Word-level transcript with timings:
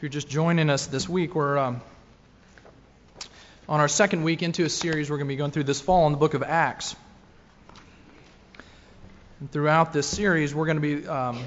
If 0.00 0.04
you're 0.04 0.08
just 0.08 0.30
joining 0.30 0.70
us 0.70 0.86
this 0.86 1.06
week, 1.06 1.34
we're 1.34 1.58
um, 1.58 1.82
on 3.68 3.80
our 3.80 3.86
second 3.86 4.24
week 4.24 4.42
into 4.42 4.64
a 4.64 4.70
series 4.70 5.10
we're 5.10 5.18
going 5.18 5.28
to 5.28 5.32
be 5.34 5.36
going 5.36 5.50
through 5.50 5.64
this 5.64 5.78
fall 5.78 6.06
in 6.06 6.12
the 6.12 6.18
book 6.18 6.32
of 6.32 6.42
Acts. 6.42 6.96
And 9.40 9.52
throughout 9.52 9.92
this 9.92 10.06
series, 10.06 10.54
we're 10.54 10.64
going 10.64 10.80
to 10.80 11.00
be 11.02 11.06
um, 11.06 11.44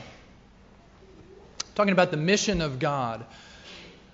talking 1.73 1.93
about 1.93 2.11
the 2.11 2.18
mission 2.18 2.61
of 2.61 2.77
God, 2.77 3.25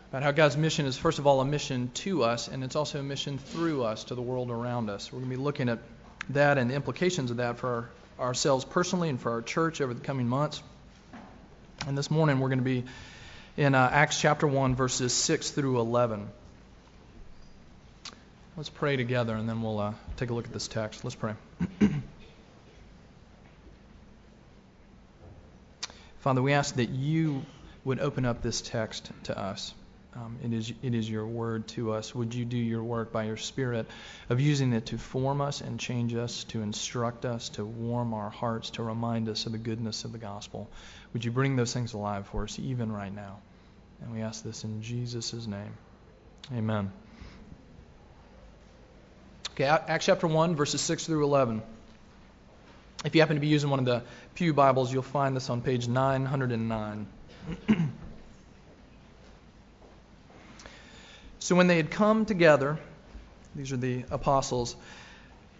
about 0.09 0.23
how 0.23 0.31
God's 0.31 0.55
mission 0.55 0.85
is, 0.85 0.95
first 0.97 1.19
of 1.19 1.27
all, 1.27 1.41
a 1.41 1.45
mission 1.45 1.91
to 1.95 2.23
us, 2.23 2.47
and 2.47 2.63
it's 2.63 2.77
also 2.77 3.01
a 3.01 3.03
mission 3.03 3.39
through 3.39 3.83
us 3.83 4.05
to 4.05 4.15
the 4.15 4.21
world 4.21 4.51
around 4.51 4.89
us. 4.89 5.11
We're 5.11 5.19
going 5.19 5.31
to 5.31 5.35
be 5.35 5.43
looking 5.43 5.67
at 5.67 5.79
that 6.29 6.57
and 6.57 6.71
the 6.71 6.75
implications 6.75 7.29
of 7.29 7.37
that 7.37 7.57
for 7.57 7.91
our, 8.17 8.27
ourselves 8.27 8.63
personally 8.63 9.09
and 9.09 9.19
for 9.19 9.33
our 9.33 9.41
church 9.41 9.81
over 9.81 9.93
the 9.93 9.99
coming 9.99 10.29
months. 10.29 10.63
And 11.85 11.97
this 11.97 12.09
morning, 12.09 12.39
we're 12.39 12.47
going 12.47 12.59
to 12.59 12.63
be 12.63 12.85
in 13.59 13.75
uh, 13.75 13.89
Acts 13.91 14.19
chapter 14.21 14.47
1, 14.47 14.73
verses 14.75 15.11
6 15.11 15.51
through 15.51 15.81
11. 15.81 16.29
Let's 18.55 18.69
pray 18.69 18.95
together 18.95 19.35
and 19.35 19.49
then 19.49 19.61
we'll 19.61 19.79
uh, 19.79 19.93
take 20.15 20.29
a 20.29 20.33
look 20.33 20.45
at 20.45 20.53
this 20.53 20.69
text. 20.69 21.03
Let's 21.03 21.17
pray. 21.17 21.33
Father, 26.19 26.41
we 26.41 26.53
ask 26.53 26.75
that 26.75 26.87
you 26.87 27.45
would 27.83 27.99
open 27.99 28.23
up 28.23 28.41
this 28.41 28.61
text 28.61 29.11
to 29.23 29.37
us. 29.37 29.73
Um, 30.13 30.37
it, 30.41 30.53
is, 30.53 30.71
it 30.81 30.95
is 30.95 31.09
your 31.09 31.27
word 31.27 31.67
to 31.69 31.91
us. 31.91 32.15
Would 32.15 32.33
you 32.33 32.45
do 32.45 32.55
your 32.55 32.81
work 32.81 33.11
by 33.11 33.25
your 33.25 33.35
Spirit 33.35 33.87
of 34.29 34.39
using 34.39 34.71
it 34.71 34.85
to 34.85 34.97
form 34.97 35.41
us 35.41 35.59
and 35.59 35.77
change 35.77 36.15
us, 36.15 36.45
to 36.45 36.61
instruct 36.61 37.25
us, 37.25 37.49
to 37.49 37.65
warm 37.65 38.13
our 38.13 38.29
hearts, 38.29 38.69
to 38.71 38.83
remind 38.83 39.27
us 39.27 39.47
of 39.47 39.51
the 39.51 39.57
goodness 39.57 40.05
of 40.05 40.13
the 40.13 40.17
gospel? 40.17 40.69
Would 41.11 41.25
you 41.25 41.31
bring 41.31 41.57
those 41.57 41.73
things 41.73 41.91
alive 41.91 42.25
for 42.27 42.43
us 42.43 42.57
even 42.57 42.89
right 42.89 43.13
now? 43.13 43.39
And 44.01 44.11
we 44.13 44.21
ask 44.21 44.43
this 44.43 44.63
in 44.63 44.81
Jesus' 44.81 45.47
name. 45.47 45.73
Amen. 46.55 46.91
Okay, 49.51 49.65
Acts 49.65 50.05
chapter 50.05 50.25
1, 50.25 50.55
verses 50.55 50.81
6 50.81 51.05
through 51.05 51.23
11. 51.23 51.61
If 53.05 53.13
you 53.15 53.21
happen 53.21 53.35
to 53.35 53.41
be 53.41 53.47
using 53.47 53.69
one 53.69 53.79
of 53.79 53.85
the 53.85 54.03
Pew 54.35 54.53
Bibles, 54.53 54.91
you'll 54.91 55.03
find 55.03 55.35
this 55.35 55.49
on 55.49 55.61
page 55.61 55.87
909. 55.87 57.07
so 61.39 61.55
when 61.55 61.67
they 61.67 61.77
had 61.77 61.91
come 61.91 62.25
together, 62.25 62.77
these 63.55 63.71
are 63.71 63.77
the 63.77 64.05
apostles, 64.11 64.75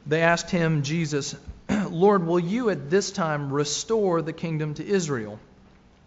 they 0.06 0.22
asked 0.22 0.50
him, 0.50 0.84
Jesus, 0.84 1.36
Lord, 1.90 2.26
will 2.26 2.40
you 2.40 2.70
at 2.70 2.90
this 2.90 3.12
time 3.12 3.52
restore 3.52 4.22
the 4.22 4.34
kingdom 4.34 4.74
to 4.76 4.86
Israel? 4.86 5.40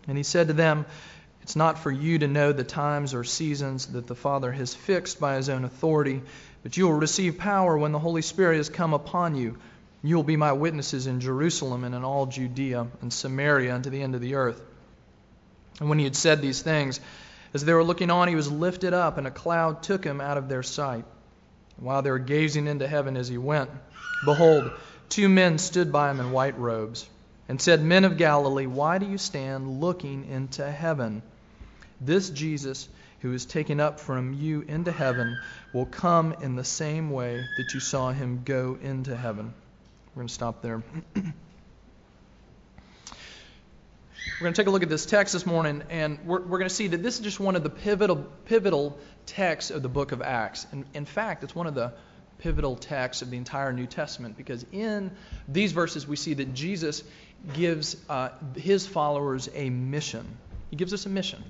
And 0.08 0.16
he 0.16 0.22
said 0.22 0.48
to 0.48 0.54
them, 0.54 0.86
it's 1.42 1.56
not 1.56 1.78
for 1.80 1.90
you 1.90 2.18
to 2.20 2.28
know 2.28 2.52
the 2.52 2.64
times 2.64 3.14
or 3.14 3.24
seasons 3.24 3.86
that 3.86 4.06
the 4.06 4.14
Father 4.14 4.52
has 4.52 4.74
fixed 4.74 5.18
by 5.18 5.36
his 5.36 5.48
own 5.48 5.64
authority, 5.64 6.22
but 6.62 6.76
you 6.76 6.84
will 6.84 6.94
receive 6.94 7.38
power 7.38 7.76
when 7.76 7.92
the 7.92 7.98
Holy 7.98 8.22
Spirit 8.22 8.58
has 8.58 8.68
come 8.68 8.94
upon 8.94 9.34
you. 9.34 9.56
You 10.04 10.16
will 10.16 10.22
be 10.22 10.36
my 10.36 10.52
witnesses 10.52 11.06
in 11.06 11.20
Jerusalem 11.20 11.84
and 11.84 11.94
in 11.94 12.04
all 12.04 12.26
Judea 12.26 12.86
and 13.00 13.12
Samaria 13.12 13.74
and 13.74 13.84
to 13.84 13.90
the 13.90 14.02
end 14.02 14.14
of 14.14 14.20
the 14.20 14.36
earth. 14.36 14.60
And 15.80 15.88
when 15.88 15.98
he 15.98 16.04
had 16.04 16.16
said 16.16 16.40
these 16.40 16.62
things, 16.62 17.00
as 17.54 17.64
they 17.64 17.74
were 17.74 17.84
looking 17.84 18.10
on, 18.10 18.28
he 18.28 18.34
was 18.34 18.50
lifted 18.50 18.94
up, 18.94 19.18
and 19.18 19.26
a 19.26 19.30
cloud 19.30 19.82
took 19.82 20.04
him 20.04 20.20
out 20.20 20.38
of 20.38 20.48
their 20.48 20.62
sight. 20.62 21.04
And 21.76 21.86
while 21.86 22.02
they 22.02 22.10
were 22.10 22.18
gazing 22.18 22.66
into 22.66 22.86
heaven 22.86 23.16
as 23.16 23.28
he 23.28 23.38
went, 23.38 23.70
behold, 24.24 24.70
two 25.08 25.28
men 25.28 25.58
stood 25.58 25.92
by 25.92 26.10
him 26.10 26.20
in 26.20 26.32
white 26.32 26.58
robes, 26.58 27.08
and 27.48 27.60
said, 27.60 27.82
Men 27.82 28.04
of 28.04 28.16
Galilee, 28.16 28.66
why 28.66 28.98
do 28.98 29.06
you 29.06 29.18
stand 29.18 29.80
looking 29.80 30.28
into 30.28 30.68
heaven? 30.70 31.22
This 32.04 32.30
Jesus, 32.30 32.88
who 33.20 33.32
is 33.32 33.46
taken 33.46 33.78
up 33.78 34.00
from 34.00 34.34
you 34.34 34.62
into 34.62 34.90
heaven, 34.90 35.38
will 35.72 35.86
come 35.86 36.34
in 36.40 36.56
the 36.56 36.64
same 36.64 37.10
way 37.10 37.46
that 37.56 37.74
you 37.74 37.80
saw 37.80 38.10
him 38.10 38.42
go 38.44 38.76
into 38.80 39.16
heaven. 39.16 39.54
We're 40.14 40.20
going 40.20 40.28
to 40.28 40.34
stop 40.34 40.62
there. 40.62 40.82
We're 44.42 44.46
going 44.46 44.54
to 44.54 44.60
take 44.60 44.66
a 44.66 44.70
look 44.70 44.82
at 44.82 44.88
this 44.88 45.06
text 45.06 45.34
this 45.34 45.46
morning, 45.46 45.84
and 45.88 46.18
we're, 46.24 46.40
we're 46.40 46.58
going 46.58 46.68
to 46.68 46.74
see 46.74 46.88
that 46.88 47.00
this 47.00 47.14
is 47.14 47.20
just 47.20 47.38
one 47.38 47.54
of 47.54 47.62
the 47.62 47.70
pivotal, 47.70 48.26
pivotal 48.46 48.98
texts 49.24 49.70
of 49.70 49.82
the 49.82 49.88
book 49.88 50.10
of 50.10 50.20
Acts. 50.20 50.66
And 50.72 50.84
in 50.94 51.04
fact, 51.04 51.44
it's 51.44 51.54
one 51.54 51.68
of 51.68 51.76
the 51.76 51.92
pivotal 52.38 52.74
texts 52.74 53.22
of 53.22 53.30
the 53.30 53.36
entire 53.36 53.72
New 53.72 53.86
Testament 53.86 54.36
because 54.36 54.66
in 54.72 55.12
these 55.46 55.70
verses 55.70 56.08
we 56.08 56.16
see 56.16 56.34
that 56.34 56.54
Jesus 56.54 57.04
gives 57.54 57.96
uh, 58.08 58.30
his 58.56 58.84
followers 58.84 59.48
a 59.54 59.70
mission. 59.70 60.26
He 60.70 60.76
gives 60.76 60.92
us 60.92 61.06
a 61.06 61.08
mission. 61.08 61.44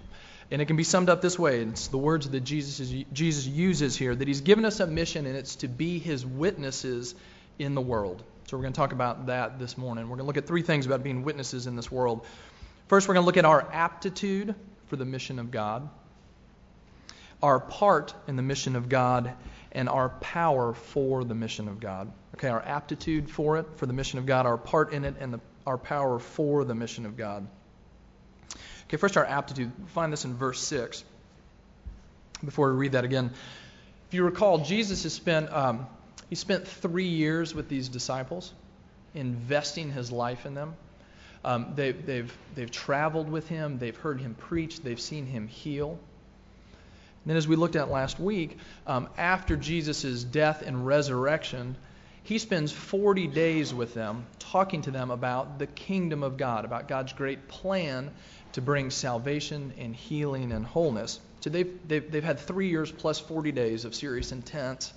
And 0.53 0.61
it 0.61 0.67
can 0.67 0.77
be 0.77 0.85
summed 0.85 1.09
up 1.09 1.23
this 1.23 1.39
way 1.39 1.61
it's 1.63 1.89
the 1.89 1.97
words 1.97 2.29
that 2.29 2.41
Jesus, 2.41 2.79
is, 2.79 3.05
Jesus 3.11 3.47
uses 3.47 3.97
here 3.97 4.15
that 4.15 4.29
he's 4.29 4.43
given 4.43 4.67
us 4.67 4.81
a 4.81 4.87
mission, 4.87 5.25
and 5.25 5.35
it's 5.35 5.57
to 5.57 5.69
be 5.69 5.99
his 5.99 6.27
witnesses 6.27 7.15
in 7.59 7.75
the 7.75 7.81
world. 7.81 8.23
So 8.47 8.59
we're 8.59 8.65
going 8.65 8.75
to 8.75 8.79
talk 8.79 8.93
about 8.93 9.27
that 9.27 9.59
this 9.59 9.79
morning. 9.79 10.05
We're 10.05 10.17
going 10.17 10.25
to 10.25 10.27
look 10.27 10.37
at 10.37 10.47
three 10.47 10.61
things 10.61 10.85
about 10.85 11.03
being 11.03 11.25
witnesses 11.25 11.67
in 11.67 11.75
this 11.75 11.91
world. 11.91 12.27
First, 12.89 13.09
we're 13.09 13.15
going 13.15 13.23
to 13.23 13.27
look 13.27 13.39
at 13.39 13.47
our 13.47 13.67
aptitude 13.73 14.55
for 14.89 14.97
the 14.97 15.07
mission 15.07 15.39
of 15.39 15.51
God, 15.51 15.89
our 17.43 17.59
part 17.59 18.13
in 18.29 18.37
the 18.37 18.43
mission 18.43 18.77
of 18.77 18.91
God, 18.91 19.33
and 19.73 19.89
our 19.89 20.11
power 20.11 20.75
for 20.75 21.25
the 21.25 21.35
mission 21.35 21.67
of 21.67 21.81
God. 21.81 22.13
Okay, 22.35 22.49
our 22.49 22.61
aptitude 22.61 23.31
for 23.31 23.57
it, 23.57 23.67
for 23.77 23.87
the 23.87 23.95
mission 23.95 24.19
of 24.19 24.27
God, 24.27 24.45
our 24.45 24.59
part 24.59 24.93
in 24.93 25.07
it, 25.07 25.15
and 25.19 25.33
the, 25.33 25.41
our 25.67 25.79
power 25.79 26.19
for 26.19 26.67
the 26.67 26.75
mission 26.75 27.07
of 27.07 27.17
God. 27.17 27.49
Okay, 28.93 28.99
first 29.01 29.17
our 29.17 29.25
aptitude. 29.25 29.73
We 29.79 29.87
find 29.87 30.13
this 30.13 30.27
in 30.27 30.37
verse 30.37 30.61
6. 30.61 31.03
Before 32.45 32.71
we 32.71 32.77
read 32.77 32.93
that 32.93 33.05
again, 33.05 33.31
if 34.09 34.13
you 34.13 34.23
recall, 34.23 34.59
Jesus 34.59 35.05
has 35.05 35.15
spent 35.15 35.51
um, 35.51 35.87
he 36.29 36.35
spent 36.35 36.69
three 36.69 37.09
years 37.09 37.55
with 37.55 37.71
these 37.71 37.89
disciples, 37.89 38.53
investing 39.15 39.91
his 39.91 40.13
life 40.13 40.45
in 40.45 40.53
them. 40.53 40.75
Um, 41.43 41.73
they, 41.75 41.93
they've 41.93 42.37
they've 42.55 42.71
traveled 42.71 43.31
with 43.31 43.49
him. 43.49 43.79
They've 43.79 43.97
heard 43.97 44.21
him 44.21 44.35
preach. 44.35 44.83
They've 44.83 45.01
seen 45.01 45.25
him 45.25 45.49
heal. 45.49 45.93
And 45.93 47.31
then, 47.31 47.39
as 47.39 47.49
we 47.49 47.57
looked 47.57 47.77
at 47.77 47.91
last 47.91 48.21
week, 48.21 48.59
um, 48.87 49.09
after 49.17 49.57
Jesus' 49.57 50.23
death 50.23 50.61
and 50.61 50.87
resurrection, 50.87 51.77
he 52.25 52.39
spends 52.39 52.73
40 52.73 53.27
days 53.29 53.73
with 53.73 53.95
them, 53.95 54.27
talking 54.39 54.83
to 54.83 54.91
them 54.91 55.11
about 55.11 55.59
the 55.59 55.67
kingdom 55.67 56.23
of 56.23 56.37
God, 56.37 56.67
about 56.67 56.89
God's 56.89 57.15
great 57.15 57.49
plan 57.49 58.11
to 58.53 58.61
bring 58.61 58.91
salvation 58.91 59.73
and 59.79 59.95
healing 59.95 60.53
and 60.53 60.67
wholeness. 60.67 61.21
So 61.41 61.51
they've, 61.51 61.77
they've, 61.89 62.11
they've 62.11 62.25
had 62.25 62.39
three 62.39 62.69
years 62.69 62.91
plus 62.91 63.19
40 63.19 63.53
days 63.53 63.85
of 63.85 63.95
serious, 63.95 64.33
intense 64.33 64.93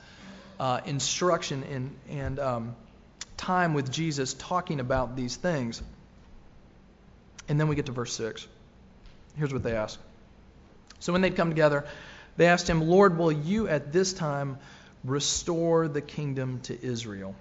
uh, 0.59 0.81
instruction 0.85 1.63
and, 1.63 1.95
and 2.09 2.39
um, 2.39 2.75
time 3.38 3.73
with 3.73 3.91
Jesus 3.91 4.33
talking 4.33 4.79
about 4.79 5.16
these 5.16 5.35
things. 5.35 5.81
And 7.47 7.59
then 7.59 7.67
we 7.67 7.75
get 7.75 7.88
to 7.88 7.91
verse 7.91 8.13
6. 8.13 8.47
Here's 9.38 9.53
what 9.53 9.63
they 9.63 9.75
ask. 9.75 9.99
So 10.99 11.13
when 11.13 11.22
they'd 11.22 11.35
come 11.35 11.49
together, 11.49 11.85
they 12.37 12.47
asked 12.47 12.69
him, 12.69 12.81
Lord, 12.81 13.17
will 13.17 13.31
you 13.31 13.67
at 13.67 13.91
this 13.91 14.13
time 14.13 14.57
restore 15.03 15.87
the 15.87 16.01
kingdom 16.01 16.61
to 16.63 16.85
Israel? 16.85 17.35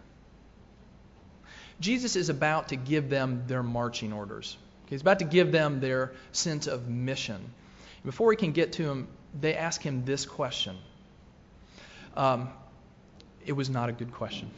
Jesus 1.81 2.17
is 2.17 2.29
about 2.29 2.69
to 2.69 2.77
give 2.77 3.11
them 3.11 3.45
their 3.47 3.63
marching 3.63 4.13
orders. 4.13 4.57
He's 4.89 5.01
about 5.01 5.19
to 5.21 5.25
give 5.25 5.53
them 5.53 5.81
their 5.81 6.13
sense 6.33 6.67
of 6.67 6.89
mission. 6.89 7.53
Before 8.05 8.31
he 8.31 8.37
can 8.37 8.53
get 8.53 8.73
to 8.75 8.85
them, 8.85 9.09
they 9.41 9.55
ask 9.55 9.83
him 9.83 10.05
this 10.05 10.27
question. 10.27 10.77
Um, 12.17 12.49
it 13.47 13.53
was 13.53 13.71
not 13.71 13.89
a 13.89 13.93
good 13.93 14.13
question. 14.13 14.51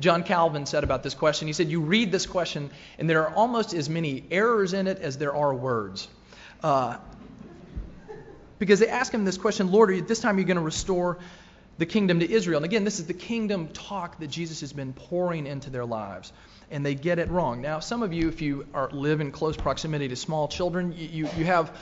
John 0.00 0.24
Calvin 0.24 0.66
said 0.66 0.84
about 0.84 1.02
this 1.02 1.14
question, 1.14 1.46
he 1.46 1.52
said, 1.52 1.68
You 1.68 1.80
read 1.80 2.10
this 2.10 2.26
question, 2.26 2.70
and 2.98 3.08
there 3.08 3.26
are 3.26 3.34
almost 3.34 3.74
as 3.74 3.88
many 3.88 4.24
errors 4.30 4.72
in 4.72 4.86
it 4.86 4.98
as 4.98 5.18
there 5.18 5.34
are 5.34 5.54
words. 5.54 6.08
Uh, 6.62 6.98
because 8.58 8.80
they 8.80 8.88
ask 8.88 9.12
him 9.12 9.24
this 9.24 9.38
question 9.38 9.70
Lord, 9.70 9.92
at 9.92 10.08
this 10.08 10.20
time 10.20 10.38
you're 10.38 10.46
going 10.46 10.56
to 10.56 10.62
restore 10.62 11.18
the 11.78 11.86
kingdom 11.86 12.20
to 12.20 12.30
Israel. 12.30 12.58
And 12.58 12.64
again, 12.64 12.84
this 12.84 12.98
is 12.98 13.06
the 13.06 13.14
kingdom 13.14 13.68
talk 13.68 14.18
that 14.18 14.28
Jesus 14.28 14.60
has 14.60 14.72
been 14.72 14.92
pouring 14.92 15.46
into 15.46 15.70
their 15.70 15.84
lives 15.84 16.32
and 16.70 16.84
they 16.84 16.94
get 16.94 17.18
it 17.18 17.30
wrong. 17.30 17.62
Now, 17.62 17.80
some 17.80 18.02
of 18.02 18.12
you, 18.12 18.28
if 18.28 18.42
you 18.42 18.66
are, 18.74 18.90
live 18.90 19.20
in 19.20 19.32
close 19.32 19.56
proximity 19.56 20.08
to 20.08 20.16
small 20.16 20.48
children, 20.48 20.92
you, 20.96 21.28
you, 21.36 21.44
have 21.44 21.74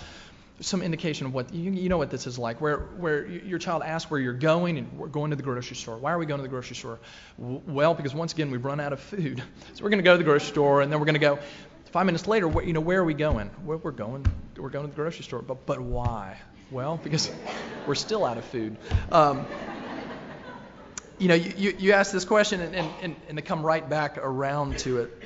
some 0.60 0.82
indication 0.82 1.26
of 1.26 1.34
what 1.34 1.52
you, 1.52 1.72
you, 1.72 1.88
know 1.88 1.98
what 1.98 2.10
this 2.10 2.26
is 2.26 2.38
like, 2.38 2.60
where 2.60 2.78
where 2.78 3.26
your 3.26 3.58
child 3.58 3.82
asks 3.82 4.10
where 4.10 4.20
you're 4.20 4.32
going, 4.32 4.78
and 4.78 4.98
we're 4.98 5.08
going 5.08 5.30
to 5.30 5.36
the 5.36 5.42
grocery 5.42 5.76
store. 5.76 5.96
Why 5.96 6.12
are 6.12 6.18
we 6.18 6.26
going 6.26 6.38
to 6.38 6.42
the 6.42 6.48
grocery 6.48 6.76
store? 6.76 6.98
Well, 7.38 7.94
because 7.94 8.14
once 8.14 8.32
again 8.32 8.50
we've 8.50 8.64
run 8.64 8.80
out 8.80 8.92
of 8.92 9.00
food, 9.00 9.42
so 9.74 9.82
we're 9.82 9.90
going 9.90 9.98
to 9.98 10.04
go 10.04 10.14
to 10.14 10.18
the 10.18 10.24
grocery 10.24 10.48
store, 10.48 10.82
and 10.82 10.92
then 10.92 11.00
we're 11.00 11.06
going 11.06 11.14
to 11.14 11.20
go. 11.20 11.38
Five 11.92 12.06
minutes 12.06 12.26
later, 12.26 12.50
you 12.62 12.72
know, 12.72 12.80
where 12.80 13.00
are 13.00 13.04
we 13.04 13.14
going? 13.14 13.48
Where 13.64 13.78
we're 13.78 13.90
going, 13.90 14.26
we're 14.56 14.68
going 14.68 14.84
to 14.84 14.90
the 14.90 14.96
grocery 14.96 15.24
store. 15.24 15.40
But 15.40 15.66
but 15.66 15.80
why? 15.80 16.38
Well, 16.70 16.98
because 17.02 17.30
we're 17.86 17.94
still 17.94 18.24
out 18.24 18.38
of 18.38 18.44
food. 18.44 18.76
Um, 19.10 19.46
you 21.18 21.28
know, 21.28 21.34
you, 21.34 21.74
you 21.78 21.92
ask 21.92 22.12
this 22.12 22.24
question 22.24 22.60
and, 22.60 22.90
and, 23.02 23.16
and 23.28 23.38
they 23.38 23.42
come 23.42 23.64
right 23.64 23.88
back 23.88 24.18
around 24.18 24.78
to 24.80 25.00
it. 25.00 25.22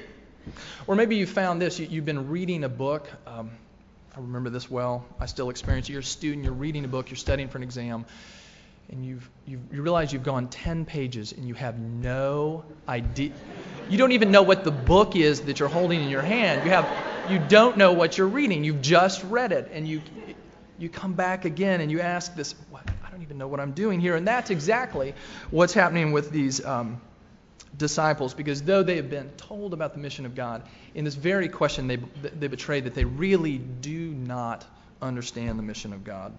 Or 0.86 0.94
maybe 0.94 1.16
you 1.16 1.26
found 1.26 1.60
this, 1.60 1.78
you, 1.78 1.88
have 1.88 2.04
been 2.04 2.28
reading 2.28 2.64
a 2.64 2.68
book, 2.68 3.08
um, 3.26 3.50
I 4.14 4.20
remember 4.20 4.50
this 4.50 4.70
well. 4.70 5.04
I 5.18 5.26
still 5.26 5.50
experience 5.50 5.88
it. 5.88 5.92
You're 5.92 6.00
a 6.00 6.04
student, 6.04 6.44
you're 6.44 6.52
reading 6.52 6.84
a 6.84 6.88
book, 6.88 7.10
you're 7.10 7.16
studying 7.16 7.48
for 7.48 7.58
an 7.58 7.64
exam, 7.64 8.06
and 8.88 9.04
you've, 9.04 9.28
you've, 9.46 9.60
you 9.72 9.82
realize 9.82 10.12
you've 10.12 10.24
gone 10.24 10.48
10 10.48 10.84
pages 10.84 11.32
and 11.32 11.46
you 11.46 11.54
have 11.54 11.78
no 11.78 12.64
idea. 12.88 13.32
You 13.88 13.98
don't 13.98 14.12
even 14.12 14.30
know 14.30 14.42
what 14.42 14.64
the 14.64 14.70
book 14.70 15.16
is 15.16 15.42
that 15.42 15.60
you're 15.60 15.68
holding 15.68 16.02
in 16.02 16.08
your 16.08 16.22
hand. 16.22 16.64
You, 16.64 16.70
have, 16.70 16.88
you 17.30 17.38
don't 17.38 17.76
know 17.76 17.92
what 17.92 18.18
you're 18.18 18.28
reading. 18.28 18.64
You've 18.64 18.82
just 18.82 19.22
read 19.24 19.52
it, 19.52 19.70
and 19.72 19.86
you, 19.86 20.02
you 20.78 20.88
come 20.88 21.12
back 21.12 21.44
again 21.44 21.80
and 21.80 21.90
you 21.90 22.00
ask 22.00 22.34
this, 22.34 22.54
what? 22.70 22.88
Don't 23.20 23.26
even 23.26 23.36
know 23.36 23.48
what 23.48 23.60
I'm 23.60 23.72
doing 23.72 24.00
here. 24.00 24.16
And 24.16 24.26
that's 24.26 24.48
exactly 24.48 25.12
what's 25.50 25.74
happening 25.74 26.12
with 26.12 26.30
these. 26.30 26.64
Um, 26.64 27.02
disciples 27.76 28.34
because 28.34 28.62
though 28.62 28.82
they 28.82 28.96
have 28.96 29.08
been 29.08 29.30
told 29.36 29.74
about 29.74 29.92
the 29.92 30.00
mission 30.00 30.26
of 30.26 30.34
God, 30.34 30.62
in 30.94 31.04
this 31.04 31.14
very 31.14 31.48
question 31.48 31.86
they, 31.86 31.96
they 31.96 32.48
betray 32.48 32.80
that 32.80 32.94
they 32.94 33.04
really 33.04 33.58
do 33.58 34.10
not 34.10 34.66
understand 35.00 35.56
the 35.56 35.62
mission 35.62 35.92
of 35.92 36.02
God. 36.02 36.36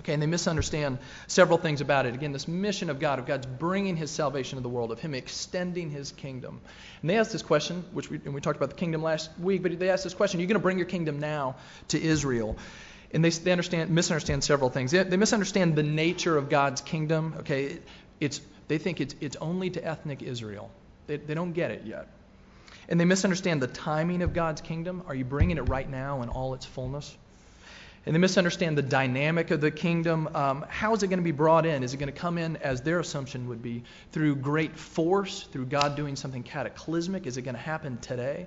Okay, 0.00 0.12
and 0.12 0.20
they 0.20 0.26
misunderstand 0.26 0.98
several 1.26 1.56
things 1.56 1.80
about 1.80 2.04
it. 2.04 2.14
Again, 2.14 2.32
this 2.32 2.48
mission 2.48 2.90
of 2.90 2.98
God, 2.98 3.18
of 3.18 3.24
God's 3.24 3.46
bringing 3.46 3.96
His 3.96 4.10
salvation 4.10 4.56
to 4.56 4.62
the 4.62 4.68
world, 4.68 4.92
of 4.92 5.00
Him 5.00 5.14
extending 5.14 5.88
His 5.88 6.12
kingdom. 6.12 6.60
And 7.00 7.08
they 7.08 7.16
asked 7.16 7.32
this 7.32 7.42
question, 7.42 7.82
which 7.92 8.10
we, 8.10 8.20
and 8.24 8.34
we 8.34 8.42
talked 8.42 8.56
about 8.58 8.68
the 8.70 8.76
kingdom 8.76 9.02
last 9.02 9.30
week, 9.38 9.62
but 9.62 9.78
they 9.78 9.88
asked 9.88 10.04
this 10.04 10.12
question: 10.12 10.38
You're 10.40 10.48
going 10.48 10.60
to 10.60 10.62
bring 10.62 10.76
your 10.76 10.86
kingdom 10.86 11.18
now 11.18 11.56
to 11.88 12.02
Israel? 12.02 12.58
And 13.16 13.24
they, 13.24 13.30
they 13.30 13.50
understand, 13.50 13.88
misunderstand 13.88 14.44
several 14.44 14.68
things. 14.68 14.90
They, 14.90 15.02
they 15.02 15.16
misunderstand 15.16 15.74
the 15.74 15.82
nature 15.82 16.36
of 16.36 16.50
God's 16.50 16.82
kingdom. 16.82 17.36
Okay, 17.38 17.78
it's 18.20 18.42
they 18.68 18.76
think 18.76 19.00
it's, 19.00 19.14
it's 19.22 19.36
only 19.36 19.70
to 19.70 19.82
ethnic 19.82 20.20
Israel. 20.20 20.70
They, 21.06 21.16
they 21.16 21.32
don't 21.32 21.54
get 21.54 21.70
it 21.70 21.86
yet. 21.86 22.08
And 22.90 23.00
they 23.00 23.06
misunderstand 23.06 23.62
the 23.62 23.68
timing 23.68 24.20
of 24.20 24.34
God's 24.34 24.60
kingdom. 24.60 25.02
Are 25.06 25.14
you 25.14 25.24
bringing 25.24 25.56
it 25.56 25.62
right 25.62 25.88
now 25.88 26.20
in 26.20 26.28
all 26.28 26.52
its 26.52 26.66
fullness? 26.66 27.16
And 28.04 28.14
they 28.14 28.18
misunderstand 28.18 28.76
the 28.76 28.82
dynamic 28.82 29.50
of 29.50 29.62
the 29.62 29.70
kingdom. 29.70 30.28
Um, 30.34 30.66
how 30.68 30.92
is 30.92 31.02
it 31.02 31.06
going 31.06 31.18
to 31.18 31.24
be 31.24 31.32
brought 31.32 31.64
in? 31.64 31.84
Is 31.84 31.94
it 31.94 31.96
going 31.96 32.12
to 32.12 32.20
come 32.20 32.36
in, 32.36 32.58
as 32.58 32.82
their 32.82 33.00
assumption 33.00 33.48
would 33.48 33.62
be, 33.62 33.84
through 34.12 34.36
great 34.36 34.76
force, 34.76 35.44
through 35.52 35.66
God 35.66 35.96
doing 35.96 36.16
something 36.16 36.42
cataclysmic? 36.42 37.26
Is 37.26 37.38
it 37.38 37.42
going 37.42 37.56
to 37.56 37.62
happen 37.62 37.96
today? 37.96 38.46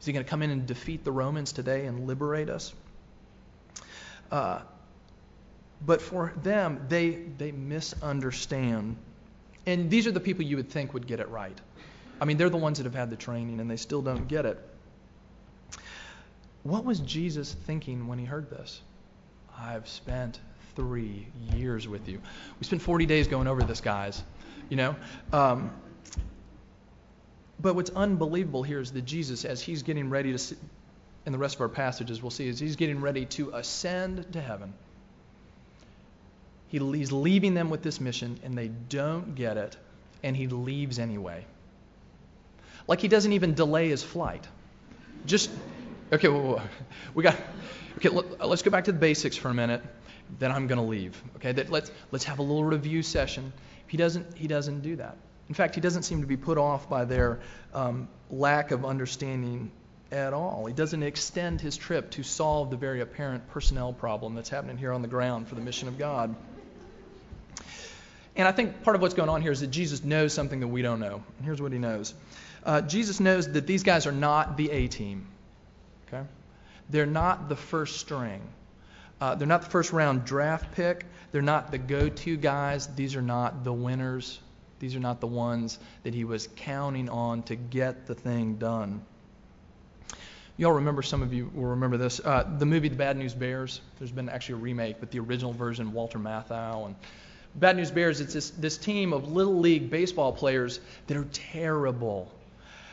Is 0.00 0.04
he 0.04 0.12
going 0.12 0.22
to 0.22 0.28
come 0.28 0.42
in 0.42 0.50
and 0.50 0.66
defeat 0.66 1.02
the 1.02 1.12
Romans 1.12 1.52
today 1.52 1.86
and 1.86 2.06
liberate 2.06 2.50
us? 2.50 2.74
Uh, 4.32 4.62
but 5.86 6.02
for 6.02 6.32
them, 6.42 6.84
they, 6.88 7.10
they 7.38 7.52
misunderstand 7.52 8.96
and 9.66 9.90
these 9.90 10.06
are 10.06 10.12
the 10.12 10.20
people 10.20 10.44
you 10.44 10.56
would 10.56 10.70
think 10.70 10.92
would 10.94 11.06
get 11.06 11.20
it 11.20 11.28
right. 11.28 11.58
I 12.20 12.24
mean, 12.24 12.36
they're 12.36 12.50
the 12.50 12.56
ones 12.56 12.78
that 12.78 12.84
have 12.84 12.94
had 12.94 13.10
the 13.10 13.16
training 13.16 13.60
and 13.60 13.70
they 13.70 13.76
still 13.76 14.02
don't 14.02 14.26
get 14.28 14.46
it. 14.46 14.58
What 16.62 16.84
was 16.84 17.00
Jesus 17.00 17.52
thinking 17.52 18.06
when 18.06 18.18
he 18.18 18.24
heard 18.24 18.50
this? 18.50 18.80
I've 19.56 19.88
spent 19.88 20.40
three 20.76 21.26
years 21.54 21.86
with 21.86 22.08
you. 22.08 22.20
We 22.58 22.64
spent 22.64 22.82
40 22.82 23.06
days 23.06 23.28
going 23.28 23.46
over 23.46 23.62
this, 23.62 23.80
guys. 23.80 24.22
You 24.68 24.76
know? 24.76 24.96
Um, 25.32 25.70
but 27.60 27.74
what's 27.74 27.90
unbelievable 27.90 28.62
here 28.62 28.80
is 28.80 28.92
that 28.92 29.04
Jesus, 29.04 29.44
as 29.44 29.60
he's 29.60 29.82
getting 29.82 30.08
ready 30.08 30.36
to, 30.36 30.56
in 31.26 31.32
the 31.32 31.38
rest 31.38 31.56
of 31.56 31.60
our 31.60 31.68
passages, 31.68 32.22
we'll 32.22 32.30
see, 32.30 32.48
as 32.48 32.58
he's 32.58 32.76
getting 32.76 33.00
ready 33.00 33.26
to 33.26 33.50
ascend 33.50 34.32
to 34.32 34.40
heaven 34.40 34.72
he, 36.72 36.78
he's 36.78 37.12
leaving 37.12 37.52
them 37.52 37.68
with 37.68 37.82
this 37.82 38.00
mission, 38.00 38.40
and 38.42 38.56
they 38.56 38.68
don't 38.68 39.34
get 39.34 39.58
it, 39.58 39.76
and 40.22 40.34
he 40.34 40.48
leaves 40.48 40.98
anyway. 40.98 41.44
Like 42.88 43.00
he 43.00 43.08
doesn't 43.08 43.34
even 43.34 43.52
delay 43.52 43.90
his 43.90 44.02
flight. 44.02 44.48
Just, 45.26 45.50
okay, 46.10 46.28
whoa, 46.28 46.40
whoa. 46.40 46.62
we 47.14 47.22
got, 47.22 47.36
okay, 47.98 48.08
let, 48.08 48.48
let's 48.48 48.62
go 48.62 48.70
back 48.70 48.84
to 48.84 48.92
the 48.92 48.98
basics 48.98 49.36
for 49.36 49.50
a 49.50 49.54
minute. 49.54 49.82
Then 50.38 50.50
I'm 50.50 50.66
going 50.66 50.78
to 50.78 50.86
leave. 50.86 51.22
Okay, 51.36 51.52
that, 51.52 51.68
let's, 51.68 51.92
let's 52.10 52.24
have 52.24 52.38
a 52.38 52.42
little 52.42 52.64
review 52.64 53.02
session. 53.02 53.52
He 53.86 53.98
doesn't, 53.98 54.34
he 54.34 54.48
doesn't 54.48 54.80
do 54.80 54.96
that. 54.96 55.18
In 55.50 55.54
fact, 55.54 55.74
he 55.74 55.82
doesn't 55.82 56.04
seem 56.04 56.22
to 56.22 56.26
be 56.26 56.38
put 56.38 56.56
off 56.56 56.88
by 56.88 57.04
their 57.04 57.40
um, 57.74 58.08
lack 58.30 58.70
of 58.70 58.86
understanding 58.86 59.70
at 60.12 60.32
all. 60.32 60.66
He 60.66 60.74
doesn't 60.74 61.02
extend 61.02 61.60
his 61.60 61.76
trip 61.76 62.10
to 62.12 62.22
solve 62.22 62.70
the 62.70 62.76
very 62.76 63.00
apparent 63.00 63.48
personnel 63.50 63.92
problem 63.92 64.34
that's 64.34 64.50
happening 64.50 64.76
here 64.76 64.92
on 64.92 65.02
the 65.02 65.08
ground 65.08 65.48
for 65.48 65.54
the 65.54 65.60
mission 65.60 65.88
of 65.88 65.98
God. 65.98 66.34
And 68.36 68.46
I 68.48 68.52
think 68.52 68.82
part 68.82 68.96
of 68.96 69.02
what's 69.02 69.14
going 69.14 69.28
on 69.28 69.42
here 69.42 69.52
is 69.52 69.60
that 69.60 69.70
Jesus 69.70 70.04
knows 70.04 70.32
something 70.32 70.60
that 70.60 70.68
we 70.68 70.82
don't 70.82 71.00
know. 71.00 71.22
And 71.36 71.44
here's 71.44 71.60
what 71.60 71.72
he 71.72 71.78
knows 71.78 72.14
uh, 72.64 72.82
Jesus 72.82 73.20
knows 73.20 73.50
that 73.52 73.66
these 73.66 73.82
guys 73.82 74.06
are 74.06 74.12
not 74.12 74.56
the 74.56 74.70
A 74.70 74.88
team. 74.88 75.26
Okay? 76.06 76.26
They're 76.90 77.06
not 77.06 77.48
the 77.48 77.56
first 77.56 77.98
string. 77.98 78.42
Uh, 79.20 79.34
they're 79.34 79.48
not 79.48 79.62
the 79.62 79.70
first 79.70 79.92
round 79.92 80.24
draft 80.24 80.74
pick. 80.74 81.06
They're 81.30 81.42
not 81.42 81.70
the 81.70 81.78
go 81.78 82.08
to 82.08 82.36
guys. 82.36 82.86
These 82.94 83.16
are 83.16 83.22
not 83.22 83.64
the 83.64 83.72
winners. 83.72 84.38
These 84.78 84.96
are 84.96 85.00
not 85.00 85.20
the 85.20 85.26
ones 85.26 85.78
that 86.02 86.12
he 86.12 86.24
was 86.24 86.48
counting 86.56 87.08
on 87.08 87.44
to 87.44 87.56
get 87.56 88.06
the 88.06 88.14
thing 88.14 88.56
done. 88.56 89.02
Y'all 90.58 90.72
remember, 90.72 91.00
some 91.00 91.22
of 91.22 91.32
you 91.32 91.50
will 91.54 91.70
remember 91.70 91.96
this, 91.96 92.20
uh, 92.20 92.46
the 92.58 92.66
movie 92.66 92.88
The 92.88 92.96
Bad 92.96 93.16
News 93.16 93.32
Bears. 93.32 93.80
There's 93.98 94.12
been 94.12 94.28
actually 94.28 94.56
a 94.56 94.58
remake, 94.58 94.96
but 95.00 95.10
the 95.10 95.18
original 95.18 95.52
version, 95.52 95.92
Walter 95.92 96.18
Matthau 96.18 96.86
and 96.86 96.94
Bad 97.54 97.76
News 97.76 97.90
Bears, 97.90 98.20
it's 98.20 98.34
this, 98.34 98.50
this 98.50 98.76
team 98.76 99.14
of 99.14 99.32
little 99.32 99.58
league 99.58 99.88
baseball 99.88 100.32
players 100.32 100.78
that 101.06 101.16
are 101.16 101.26
terrible. 101.32 102.30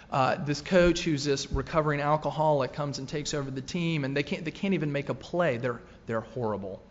Uh, 0.10 0.36
this 0.44 0.62
coach 0.62 1.02
who's 1.02 1.26
this 1.26 1.52
recovering 1.52 2.00
alcoholic 2.00 2.74
comes 2.74 2.98
and 2.98 3.08
takes 3.10 3.34
over 3.34 3.52
the 3.52 3.62
team, 3.62 4.06
and 4.06 4.16
they 4.18 4.24
can't 4.24 4.44
they 4.44 4.52
can't 4.52 4.74
even 4.74 4.92
make 4.92 5.10
a 5.10 5.14
play. 5.14 5.58
They're 5.58 5.82
they're 6.08 6.22
horrible. 6.22 6.82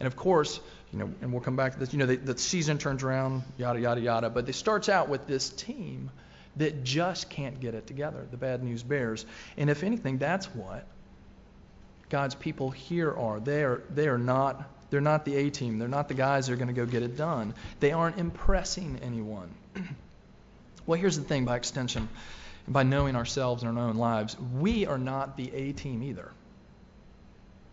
And 0.00 0.06
of 0.06 0.16
course, 0.16 0.60
you 0.92 0.98
know, 0.98 1.10
and 1.22 1.32
we'll 1.32 1.40
come 1.40 1.56
back 1.56 1.72
to 1.72 1.78
this. 1.78 1.92
You 1.94 1.98
know, 1.98 2.06
they, 2.06 2.16
the 2.16 2.36
season 2.36 2.76
turns 2.76 3.02
around, 3.02 3.42
yada 3.56 3.80
yada 3.80 4.00
yada. 4.02 4.28
But 4.28 4.48
it 4.48 4.54
starts 4.54 4.90
out 4.90 5.08
with 5.08 5.26
this 5.26 5.48
team 5.48 6.10
that 6.58 6.84
just 6.84 7.30
can't 7.30 7.58
get 7.60 7.74
it 7.74 7.86
together. 7.86 8.26
The 8.30 8.36
Bad 8.36 8.62
News 8.62 8.82
Bears. 8.82 9.24
And 9.56 9.70
if 9.70 9.82
anything, 9.82 10.18
that's 10.18 10.46
what 10.54 10.86
God's 12.10 12.34
people 12.34 12.70
here 12.70 13.12
are. 13.12 13.40
They 13.40 13.64
are 13.64 13.82
they 13.90 14.08
are 14.08 14.18
not 14.18 14.68
they're 14.90 15.00
not 15.00 15.24
the 15.24 15.36
A 15.36 15.50
team. 15.50 15.78
They're 15.78 15.88
not 15.88 16.08
the 16.08 16.14
guys 16.14 16.46
that 16.46 16.54
are 16.54 16.56
going 16.56 16.68
to 16.68 16.74
go 16.74 16.86
get 16.86 17.02
it 17.02 17.16
done. 17.16 17.54
They 17.80 17.92
aren't 17.92 18.18
impressing 18.18 19.00
anyone. 19.02 19.50
well, 20.86 20.98
here's 20.98 21.18
the 21.18 21.24
thing 21.24 21.44
by 21.44 21.56
extension, 21.56 22.08
by 22.66 22.84
knowing 22.84 23.14
ourselves 23.14 23.62
and 23.62 23.78
our 23.78 23.88
own 23.88 23.96
lives, 23.96 24.36
we 24.38 24.86
are 24.86 24.98
not 24.98 25.36
the 25.36 25.52
A 25.54 25.72
team 25.72 26.02
either. 26.02 26.30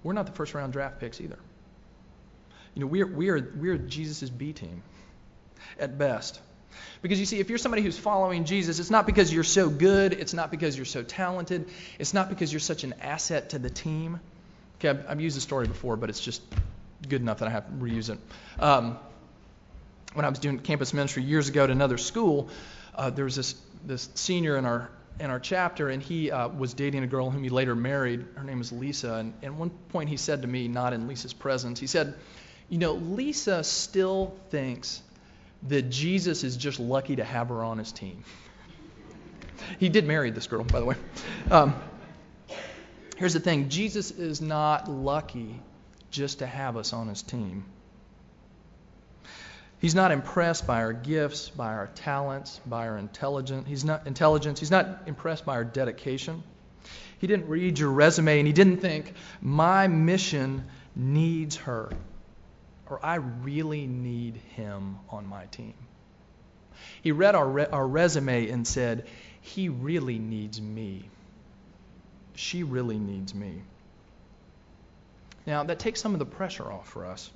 We're 0.04 0.14
not 0.14 0.26
the 0.26 0.34
first 0.34 0.54
round 0.54 0.74
draft 0.74 1.00
picks 1.00 1.22
either. 1.22 1.40
You 2.76 2.82
know, 2.82 2.88
we're, 2.88 3.08
we're, 3.08 3.54
we're 3.56 3.78
Jesus' 3.78 4.30
B 4.30 4.52
team 4.52 4.84
at 5.80 5.98
best. 5.98 6.40
Because 7.02 7.20
you 7.20 7.26
see, 7.26 7.40
if 7.40 7.50
you're 7.50 7.58
somebody 7.58 7.82
who's 7.82 7.98
following 7.98 8.46
Jesus, 8.46 8.80
it's 8.80 8.90
not 8.90 9.06
because 9.06 9.34
you're 9.34 9.44
so 9.44 9.70
good, 9.70 10.14
it's 10.14 10.34
not 10.34 10.52
because 10.52 10.76
you're 10.76 10.86
so 10.86 11.04
talented, 11.04 11.70
it's 12.00 12.14
not 12.14 12.30
because 12.30 12.52
you're 12.52 12.60
such 12.60 12.84
an 12.84 12.94
asset 13.02 13.52
to 13.52 13.60
the 13.60 13.70
team. 13.70 14.20
Okay, 14.80 14.90
I've, 14.90 15.10
I've 15.10 15.22
used 15.22 15.38
the 15.38 15.42
story 15.42 15.68
before, 15.68 15.96
but 15.96 16.10
it's 16.10 16.20
just 16.20 16.42
good 17.08 17.22
enough 17.22 17.40
that 17.40 17.48
I 17.48 17.52
have 17.52 17.68
to 17.68 17.74
reuse 17.74 18.10
it. 18.10 18.20
Um, 18.60 18.98
when 20.14 20.26
I 20.26 20.30
was 20.30 20.40
doing 20.40 20.60
campus 20.60 20.94
ministry 20.94 21.24
years 21.24 21.50
ago 21.50 21.66
at 21.66 21.70
another 21.70 21.98
school, 21.98 22.50
uh, 22.96 23.10
there 23.10 23.26
was 23.26 23.36
this 23.36 23.56
this 23.84 24.10
senior 24.16 24.58
in 24.58 24.66
our 24.66 24.90
in 25.20 25.30
our 25.30 25.40
chapter, 25.40 25.90
and 25.90 26.02
he 26.02 26.32
uh, 26.32 26.48
was 26.48 26.74
dating 26.74 27.04
a 27.04 27.08
girl 27.08 27.30
whom 27.30 27.44
he 27.44 27.50
later 27.50 27.76
married. 27.76 28.26
Her 28.36 28.44
name 28.44 28.58
was 28.58 28.72
Lisa, 28.72 29.16
and, 29.16 29.34
and 29.42 29.46
at 29.46 29.54
one 29.54 29.70
point 29.70 30.10
he 30.10 30.18
said 30.18 30.42
to 30.42 30.48
me, 30.48 30.68
not 30.68 30.94
in 30.94 31.08
Lisa's 31.08 31.34
presence, 31.34 31.80
he 31.80 31.88
said, 31.88 32.16
"You 32.70 32.78
know, 32.78 32.94
Lisa 32.94 33.64
still 33.64 34.36
thinks 34.50 35.02
that 35.68 35.90
Jesus 35.90 36.44
is 36.44 36.58
just 36.58 36.80
lucky 36.80 37.18
to 37.18 37.24
have 37.24 37.50
her 37.50 37.64
on 37.64 37.78
his 37.78 37.92
team." 37.92 38.24
he 39.80 39.90
did 39.90 40.06
marry 40.06 40.32
this 40.32 40.48
girl, 40.48 40.64
by 40.64 40.80
the 40.80 40.86
way. 40.86 40.96
Um, 41.50 41.76
here's 43.18 43.34
the 43.34 43.40
thing: 43.40 43.70
Jesus 43.70 44.12
is 44.12 44.42
not 44.42 44.90
lucky 44.90 45.62
just 46.12 46.40
to 46.40 46.48
have 46.48 46.78
us 46.78 46.94
on 46.94 47.08
his 47.08 47.22
team. 47.22 47.66
He's 49.80 49.94
not 49.96 50.12
impressed 50.12 50.66
by 50.66 50.82
our 50.82 50.94
gifts, 50.94 51.50
by 51.50 51.74
our 51.74 51.88
talents, 51.88 52.60
by 52.66 52.88
our 52.88 52.98
intelligence. 52.98 53.68
He's 53.68 53.84
not 53.84 54.08
intelligence. 54.08 54.60
He's 54.60 54.72
not 54.72 55.04
impressed 55.06 55.46
by 55.46 55.56
our 55.56 55.66
dedication. 55.66 56.44
He 57.20 57.28
didn't 57.28 57.50
read 57.50 57.78
your 57.78 57.92
resume 57.92 58.40
and 58.40 58.48
he 58.48 58.54
didn't 58.54 58.78
think, 58.78 59.14
my 59.42 59.88
mission 59.88 60.66
needs 60.96 61.58
her. 61.58 61.92
Or 62.90 63.04
I 63.04 63.16
really 63.16 63.88
need 63.88 64.38
him 64.56 64.98
on 65.10 65.28
my 65.28 65.46
team. 65.46 65.74
He 67.02 67.12
read 67.12 67.36
our, 67.36 67.48
re- 67.48 67.68
our 67.72 67.88
resume 67.88 68.50
and 68.50 68.68
said, 68.68 69.08
he 69.42 69.70
really 69.70 70.20
needs 70.20 70.62
me. 70.62 71.10
She 72.36 72.64
really 72.64 73.00
needs 73.00 73.34
me. 73.34 73.62
Now, 75.48 75.64
that 75.64 75.80
takes 75.80 76.02
some 76.02 76.14
of 76.14 76.20
the 76.20 76.26
pressure 76.26 76.72
off 76.72 76.90
for 76.90 77.06
us 77.06 77.32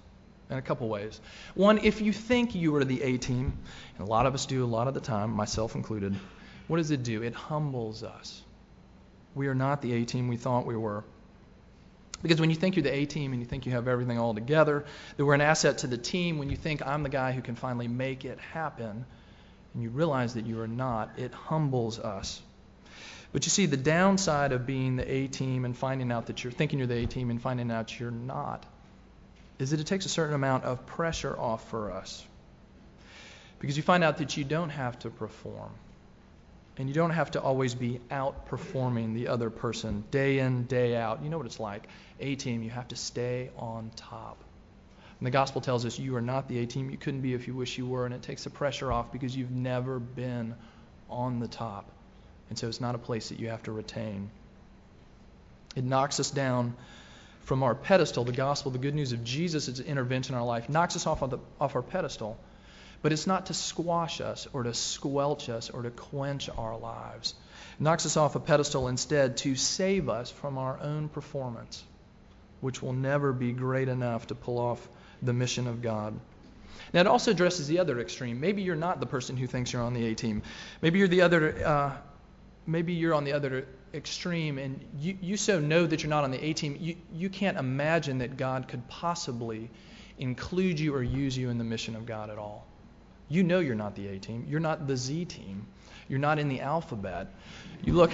in 0.50 0.58
a 0.58 0.62
couple 0.62 0.90
ways. 0.90 1.22
One, 1.54 1.80
if 1.80 2.02
you 2.02 2.12
think 2.12 2.56
you 2.56 2.76
are 2.76 2.84
the 2.84 3.02
A 3.04 3.18
team, 3.18 3.58
and 3.98 4.08
a 4.08 4.10
lot 4.10 4.26
of 4.26 4.34
us 4.34 4.46
do 4.46 4.64
a 4.64 4.68
lot 4.68 4.88
of 4.88 4.94
the 4.94 5.00
time, 5.00 5.32
myself 5.32 5.76
included, 5.76 6.16
what 6.68 6.78
does 6.78 6.92
it 6.92 7.04
do? 7.04 7.22
It 7.22 7.34
humbles 7.34 8.04
us. 8.04 8.42
We 9.36 9.48
are 9.48 9.56
not 9.56 9.82
the 9.82 9.94
A 9.94 10.06
team 10.06 10.28
we 10.28 10.38
thought 10.38 10.66
we 10.66 10.76
were. 10.76 11.04
Because 12.22 12.40
when 12.40 12.50
you 12.50 12.56
think 12.56 12.76
you're 12.76 12.84
the 12.84 12.94
A 12.94 13.06
team 13.06 13.32
and 13.32 13.42
you 13.42 13.48
think 13.48 13.66
you 13.66 13.72
have 13.72 13.88
everything 13.88 14.20
all 14.20 14.34
together, 14.34 14.86
that 15.16 15.26
we're 15.26 15.34
an 15.34 15.42
asset 15.42 15.80
to 15.80 15.88
the 15.88 15.98
team, 15.98 16.38
when 16.38 16.50
you 16.50 16.58
think 16.58 16.86
I'm 16.86 17.04
the 17.04 17.10
guy 17.10 17.32
who 17.32 17.42
can 17.42 17.56
finally 17.56 17.88
make 17.88 18.26
it 18.26 18.40
happen, 18.40 19.06
and 19.74 19.84
you 19.84 19.90
realize 19.90 20.34
that 20.34 20.46
you 20.46 20.60
are 20.60 20.68
not, 20.68 21.18
it 21.18 21.34
humbles 21.34 22.00
us. 22.00 22.42
But 23.32 23.46
you 23.46 23.52
see, 23.52 23.68
the 23.68 23.78
downside 23.78 24.52
of 24.52 24.66
being 24.66 24.96
the 24.96 25.10
A 25.10 25.28
team 25.28 25.64
and 25.64 25.78
finding 25.78 26.12
out 26.12 26.26
that 26.28 26.44
you're 26.44 26.52
thinking 26.52 26.80
you're 26.80 26.88
the 26.88 27.04
A 27.04 27.06
team 27.06 27.30
and 27.30 27.42
finding 27.42 27.72
out 27.72 28.00
you're 28.00 28.12
not 28.12 28.66
is 29.60 29.72
that 29.72 29.80
it 29.80 29.88
takes 29.88 30.06
a 30.06 30.10
certain 30.10 30.34
amount 30.34 30.64
of 30.64 30.86
pressure 30.86 31.38
off 31.38 31.70
for 31.70 31.92
us. 31.92 32.26
Because 33.60 33.76
you 33.76 33.84
find 33.84 34.04
out 34.04 34.18
that 34.18 34.38
you 34.38 34.44
don't 34.44 34.70
have 34.70 34.98
to 35.00 35.10
perform. 35.10 35.72
And 36.80 36.88
you 36.88 36.96
don't 36.96 37.10
have 37.10 37.32
to 37.32 37.42
always 37.42 37.76
be 37.76 38.00
outperforming 38.10 39.14
the 39.14 39.28
other 39.28 39.50
person 39.50 40.06
day 40.12 40.40
in, 40.40 40.64
day 40.64 40.96
out. 40.96 41.22
You 41.22 41.30
know 41.30 41.38
what 41.38 41.46
it's 41.46 41.60
like. 41.60 41.88
A 42.22 42.36
team, 42.36 42.64
you 42.64 42.70
have 42.70 42.88
to 42.88 42.96
stay 42.96 43.50
on 43.58 43.92
top. 43.98 44.38
And 45.20 45.28
the 45.28 45.32
gospel 45.32 45.60
tells 45.60 45.86
us 45.86 46.00
you 46.00 46.16
are 46.16 46.22
not 46.22 46.48
the 46.48 46.60
A 46.60 46.66
team. 46.66 46.90
You 46.90 46.96
couldn't 46.98 47.20
be 47.20 47.34
if 47.34 47.48
you 47.48 47.54
wish 47.54 47.78
you 47.78 47.86
were. 47.86 48.06
And 48.06 48.16
it 48.16 48.22
takes 48.22 48.46
the 48.46 48.50
pressure 48.50 48.94
off 48.94 49.12
because 49.12 49.36
you've 49.36 49.52
never 49.52 50.00
been 50.00 50.56
on 51.10 51.40
the 51.40 51.50
top. 51.50 51.92
And 52.50 52.58
so 52.58 52.70
it's 52.70 52.80
not 52.80 52.96
a 52.96 52.98
place 52.98 53.28
that 53.28 53.42
you 53.42 53.50
have 53.50 53.62
to 53.64 53.74
retain. 53.74 54.32
It 55.76 55.84
knocks 55.84 56.22
us 56.22 56.32
down 56.32 56.76
from 57.42 57.62
our 57.62 57.76
pedestal. 57.76 58.24
The 58.24 58.32
gospel, 58.32 58.72
the 58.72 58.78
good 58.78 58.96
news 58.96 59.12
of 59.12 59.26
Jesus' 59.26 59.82
intervention 59.82 60.34
in 60.34 60.40
our 60.40 60.48
life, 60.48 60.70
knocks 60.70 60.96
us 60.96 61.06
off, 61.06 61.22
of 61.24 61.32
the, 61.32 61.40
off 61.60 61.76
our 61.76 61.82
pedestal 61.82 62.40
but 63.02 63.14
it's 63.14 63.28
not 63.28 63.48
to 63.48 63.54
squash 63.54 64.22
us 64.22 64.48
or 64.54 64.64
to 64.64 64.74
squelch 64.74 65.50
us 65.50 65.70
or 65.70 65.84
to 65.84 65.90
quench 65.90 66.50
our 66.58 66.78
lives. 66.78 67.34
It 67.80 67.84
knocks 67.84 68.06
us 68.06 68.18
off 68.18 68.36
a 68.36 68.40
pedestal 68.40 68.88
instead 68.88 69.38
to 69.38 69.56
save 69.56 70.10
us 70.10 70.32
from 70.32 70.58
our 70.58 70.80
own 70.80 71.10
performance, 71.10 71.84
which 72.62 72.82
will 72.82 72.94
never 72.94 73.32
be 73.32 73.52
great 73.52 73.88
enough 73.88 74.28
to 74.28 74.36
pull 74.36 74.58
off 74.58 74.88
the 75.22 75.34
mission 75.34 75.68
of 75.68 75.82
God. 75.82 76.20
Now, 76.94 77.02
it 77.02 77.08
also 77.08 77.32
addresses 77.32 77.68
the 77.68 77.80
other 77.80 78.00
extreme. 78.00 78.40
Maybe 78.40 78.64
you're 78.64 78.76
not 78.76 79.00
the 79.00 79.06
person 79.06 79.38
who 79.38 79.48
thinks 79.48 79.72
you're 79.72 79.84
on 79.84 79.94
the 79.94 80.06
A 80.08 80.16
team. 80.16 80.42
Maybe 80.82 81.00
you're 81.00 81.08
the 81.08 81.22
other. 81.22 81.66
Uh, 81.66 81.92
maybe 82.66 82.94
you're 82.94 83.14
on 83.14 83.26
the 83.26 83.34
other 83.34 83.68
extreme, 83.94 84.58
and 84.58 84.84
you, 84.98 85.18
you 85.22 85.38
so 85.38 85.60
know 85.60 85.86
that 85.86 86.04
you're 86.04 86.10
not 86.10 86.24
on 86.24 86.32
the 86.32 86.44
A 86.44 86.54
team. 86.54 86.78
You 86.80 86.96
you 87.14 87.30
can't 87.30 87.58
imagine 87.58 88.20
that 88.20 88.38
God 88.38 88.68
could 88.68 88.88
possibly 88.88 89.70
include 90.18 90.80
you 90.80 90.96
or 90.96 91.04
use 91.04 91.38
you 91.38 91.50
in 91.50 91.58
the 91.58 91.64
mission 91.64 91.96
of 91.96 92.06
God 92.06 92.30
at 92.30 92.38
all. 92.38 92.66
You 93.30 93.44
know 93.44 93.60
you're 93.60 93.76
not 93.76 93.96
the 93.96 94.08
A 94.08 94.20
team. 94.20 94.46
You're 94.50 94.60
not 94.60 94.88
the 94.88 94.98
Z 94.98 95.26
team. 95.26 95.68
You're 96.08 96.20
not 96.20 96.40
in 96.40 96.50
the 96.50 96.62
alphabet. 96.62 97.28
You 97.84 97.94
look 97.94 98.12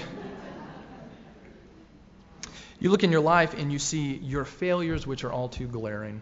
You 2.79 2.91
look 2.91 3.03
in 3.03 3.11
your 3.11 3.21
life 3.21 3.53
and 3.53 3.71
you 3.71 3.79
see 3.79 4.15
your 4.17 4.45
failures 4.45 5.07
which 5.07 5.23
are 5.23 5.31
all 5.31 5.49
too 5.49 5.67
glaring. 5.67 6.21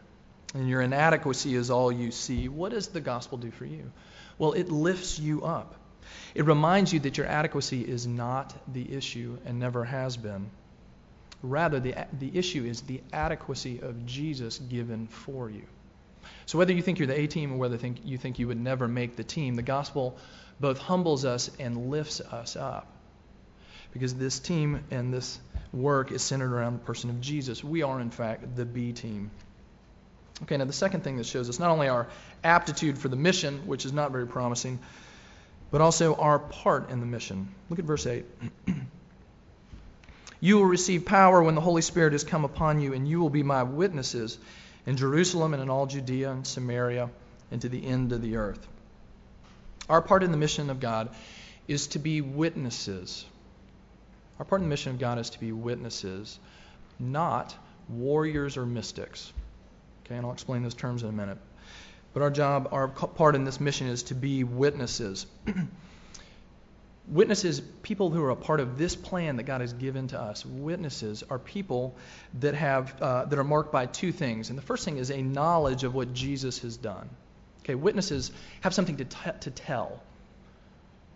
And 0.54 0.70
your 0.70 0.82
inadequacy 0.82 1.56
is 1.56 1.72
all 1.72 1.92
you 1.92 2.12
see. 2.12 2.48
What 2.48 2.72
does 2.72 2.88
the 2.88 3.02
gospel 3.02 3.38
do 3.38 3.50
for 3.50 3.66
you? 3.66 3.92
Well, 4.38 4.54
it 4.54 4.70
lifts 4.70 5.20
you 5.20 5.44
up. 5.44 5.76
It 6.36 6.46
reminds 6.46 6.94
you 6.94 7.00
that 7.02 7.18
your 7.18 7.26
adequacy 7.26 7.82
is 7.82 8.06
not 8.06 8.56
the 8.72 8.94
issue 8.94 9.38
and 9.46 9.60
never 9.60 9.84
has 9.84 10.16
been. 10.16 10.52
Rather, 11.42 11.80
the, 11.80 11.96
the 12.20 12.32
issue 12.38 12.64
is 12.64 12.82
the 12.82 13.02
adequacy 13.12 13.80
of 13.82 14.06
Jesus 14.06 14.60
given 14.60 15.08
for 15.08 15.50
you. 15.50 15.64
So 16.46 16.58
whether 16.58 16.74
you 16.74 16.82
think 16.82 17.00
you're 17.00 17.08
the 17.08 17.20
A 17.20 17.27
team 17.27 17.53
or 17.53 17.58
whether 17.58 17.77
think, 17.77 18.00
you 18.03 18.18
think 18.18 18.39
you 18.39 18.48
would 18.48 18.60
never 18.60 18.88
make 18.88 19.15
the 19.15 19.24
team, 19.24 19.56
the 19.56 19.62
gospel 19.62 20.18
both 20.60 20.77
humbles 20.77 21.25
us 21.25 21.50
and 21.60 21.89
lifts 21.89 22.22
us 22.22 22.56
up. 22.56 22.88
Because 23.92 24.15
this 24.15 24.39
team 24.39 24.84
and 24.92 25.13
this 25.13 25.39
work 25.72 26.12
is 26.12 26.22
centered 26.22 26.51
around 26.51 26.74
the 26.74 26.86
person 26.86 27.10
of 27.10 27.22
Jesus. 27.22 27.63
We 27.63 27.84
are, 27.84 28.00
in 28.00 28.12
fact, 28.12 28.56
the 28.56 28.65
B 28.65 28.94
team. 28.94 29.32
Okay, 30.44 30.58
now 30.58 30.65
the 30.65 30.74
second 30.74 31.03
thing 31.03 31.18
that 31.18 31.25
shows 31.25 31.50
us 31.50 31.60
not 31.60 31.70
only 31.70 31.88
our 31.88 32.08
aptitude 32.44 32.98
for 32.98 33.08
the 33.08 33.15
mission, 33.15 33.68
which 33.68 33.86
is 33.86 33.94
not 33.94 34.12
very 34.12 34.27
promising, 34.27 34.80
but 35.70 35.82
also 35.82 36.15
our 36.15 36.39
part 36.39 36.89
in 36.89 37.00
the 37.00 37.06
mission. 37.06 37.53
Look 37.70 37.80
at 37.80 37.86
verse 37.86 38.06
8. 38.06 38.25
you 40.39 40.58
will 40.58 40.65
receive 40.65 41.06
power 41.06 41.42
when 41.42 41.56
the 41.56 41.62
Holy 41.62 41.82
Spirit 41.82 42.13
has 42.13 42.24
come 42.24 42.46
upon 42.46 42.80
you, 42.80 42.94
and 42.94 43.08
you 43.08 43.20
will 43.20 43.30
be 43.30 43.44
my 43.44 43.63
witnesses 43.63 44.38
in 44.86 44.98
Jerusalem 44.98 45.54
and 45.54 45.63
in 45.63 45.70
all 45.70 45.86
Judea 45.86 46.32
and 46.32 46.46
Samaria 46.46 47.10
and 47.52 47.62
to 47.62 47.70
the 47.70 47.86
end 47.86 48.12
of 48.12 48.22
the 48.22 48.38
earth. 48.38 48.68
Our 49.90 50.02
part 50.02 50.24
in 50.24 50.32
the 50.32 50.38
mission 50.38 50.70
of 50.70 50.80
God 50.80 51.10
is 51.68 51.88
to 51.88 52.00
be 52.00 52.22
witnesses. 52.22 53.25
Our 54.40 54.46
part 54.46 54.62
in 54.62 54.68
the 54.68 54.70
mission 54.70 54.92
of 54.92 55.00
God 55.00 55.20
is 55.20 55.30
to 55.32 55.40
be 55.40 55.52
witnesses, 55.52 56.40
not 57.00 57.56
warriors 57.88 58.58
or 58.58 58.66
mystics. 58.66 59.32
Okay, 60.06 60.16
and 60.16 60.25
I'll 60.25 60.34
explain 60.34 60.63
those 60.63 60.74
terms 60.74 61.04
in 61.04 61.10
a 61.10 61.13
minute. 61.13 61.38
But 62.13 62.24
our 62.24 62.30
job, 62.30 62.70
our 62.72 62.88
part 62.88 63.36
in 63.36 63.44
this 63.44 63.60
mission 63.60 63.88
is 63.88 64.04
to 64.04 64.16
be 64.16 64.44
witnesses. 64.44 65.25
Witnesses, 67.08 67.60
people 67.82 68.12
who 68.12 68.24
are 68.24 68.30
a 68.30 68.36
part 68.36 68.62
of 68.62 68.78
this 68.78 68.96
plan 68.96 69.36
that 69.36 69.44
God 69.44 69.60
has 69.60 69.74
given 69.74 70.08
to 70.08 70.20
us, 70.20 70.46
witnesses 70.46 71.22
are 71.30 71.38
people 71.38 71.96
that 72.40 72.56
have 72.56 73.02
uh, 73.02 73.26
that 73.26 73.38
are 73.38 73.44
marked 73.44 73.74
by 73.74 73.88
two 73.88 74.14
things. 74.14 74.50
And 74.50 74.58
the 74.58 74.62
first 74.62 74.86
thing 74.86 74.98
is 74.98 75.12
a 75.12 75.22
knowledge 75.22 75.84
of 75.84 75.94
what 75.94 76.14
Jesus 76.14 76.60
has 76.60 76.78
done. 76.78 77.10
Okay, 77.64 77.76
witnesses 77.76 78.32
have 78.62 78.74
something 78.74 78.98
to, 78.98 79.06
t- 79.06 79.32
to 79.42 79.52
tell. 79.52 80.02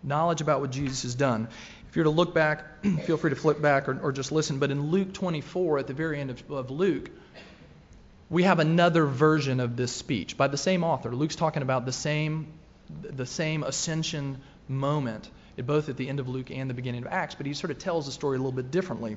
Knowledge 0.02 0.40
about 0.40 0.60
what 0.60 0.70
Jesus 0.70 1.02
has 1.02 1.14
done. 1.14 1.48
If 1.88 1.96
you're 1.96 2.04
to 2.04 2.10
look 2.10 2.34
back, 2.34 2.84
feel 3.04 3.16
free 3.16 3.30
to 3.30 3.36
flip 3.36 3.60
back 3.60 3.88
or, 3.88 3.98
or, 4.00 4.12
just 4.12 4.30
listen. 4.30 4.58
But 4.58 4.70
in 4.70 4.90
Luke 4.90 5.12
24, 5.12 5.78
at 5.78 5.86
the 5.86 5.94
very 5.94 6.20
end 6.20 6.30
of, 6.30 6.50
of 6.50 6.70
Luke, 6.70 7.10
we 8.30 8.42
have 8.42 8.58
another 8.58 9.06
version 9.06 9.60
of 9.60 9.76
this 9.76 9.92
speech 9.92 10.36
by 10.36 10.48
the 10.48 10.56
same 10.56 10.84
author. 10.84 11.14
Luke's 11.14 11.36
talking 11.36 11.62
about 11.62 11.86
the 11.86 11.92
same 11.92 12.46
the 13.02 13.26
same 13.26 13.62
ascension 13.62 14.38
moment 14.68 15.28
both 15.66 15.88
at 15.88 15.96
the 15.96 16.08
end 16.08 16.20
of 16.20 16.28
Luke 16.28 16.50
and 16.50 16.68
the 16.68 16.74
beginning 16.74 17.04
of 17.04 17.12
Acts, 17.12 17.34
but 17.34 17.46
he 17.46 17.54
sort 17.54 17.70
of 17.70 17.78
tells 17.78 18.06
the 18.06 18.12
story 18.12 18.36
a 18.36 18.40
little 18.40 18.52
bit 18.52 18.70
differently. 18.70 19.16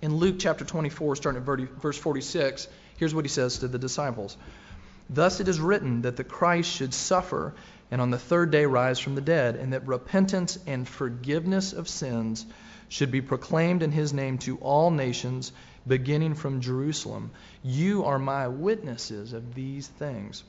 In 0.00 0.16
Luke 0.16 0.36
chapter 0.38 0.64
24, 0.64 1.16
starting 1.16 1.42
at 1.42 1.46
verse 1.80 1.98
46, 1.98 2.68
here's 2.98 3.14
what 3.14 3.24
he 3.24 3.28
says 3.28 3.58
to 3.58 3.68
the 3.68 3.78
disciples 3.78 4.36
Thus 5.10 5.40
it 5.40 5.48
is 5.48 5.58
written 5.58 6.02
that 6.02 6.16
the 6.16 6.24
Christ 6.24 6.70
should 6.70 6.94
suffer 6.94 7.54
and 7.90 8.00
on 8.00 8.10
the 8.10 8.18
third 8.18 8.50
day 8.50 8.66
rise 8.66 8.98
from 8.98 9.14
the 9.14 9.20
dead, 9.20 9.56
and 9.56 9.72
that 9.72 9.86
repentance 9.86 10.58
and 10.66 10.86
forgiveness 10.86 11.72
of 11.72 11.88
sins 11.88 12.44
should 12.88 13.10
be 13.10 13.22
proclaimed 13.22 13.82
in 13.82 13.92
his 13.92 14.12
name 14.12 14.38
to 14.38 14.58
all 14.58 14.90
nations, 14.90 15.52
beginning 15.86 16.34
from 16.34 16.60
Jerusalem. 16.60 17.30
You 17.62 18.04
are 18.04 18.18
my 18.18 18.48
witnesses 18.48 19.32
of 19.32 19.54
these 19.54 19.86
things. 19.86 20.44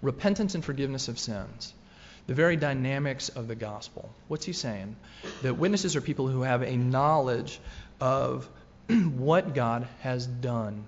Repentance 0.00 0.54
and 0.54 0.64
forgiveness 0.64 1.08
of 1.08 1.18
sins 1.18 1.72
the 2.26 2.34
very 2.34 2.56
dynamics 2.56 3.28
of 3.28 3.48
the 3.48 3.54
gospel. 3.54 4.10
What's 4.28 4.44
he 4.44 4.52
saying? 4.52 4.96
That 5.42 5.54
witnesses 5.54 5.94
are 5.96 6.00
people 6.00 6.28
who 6.28 6.42
have 6.42 6.62
a 6.62 6.76
knowledge 6.76 7.60
of 8.00 8.48
what 8.88 9.54
God 9.54 9.86
has 10.00 10.26
done. 10.26 10.86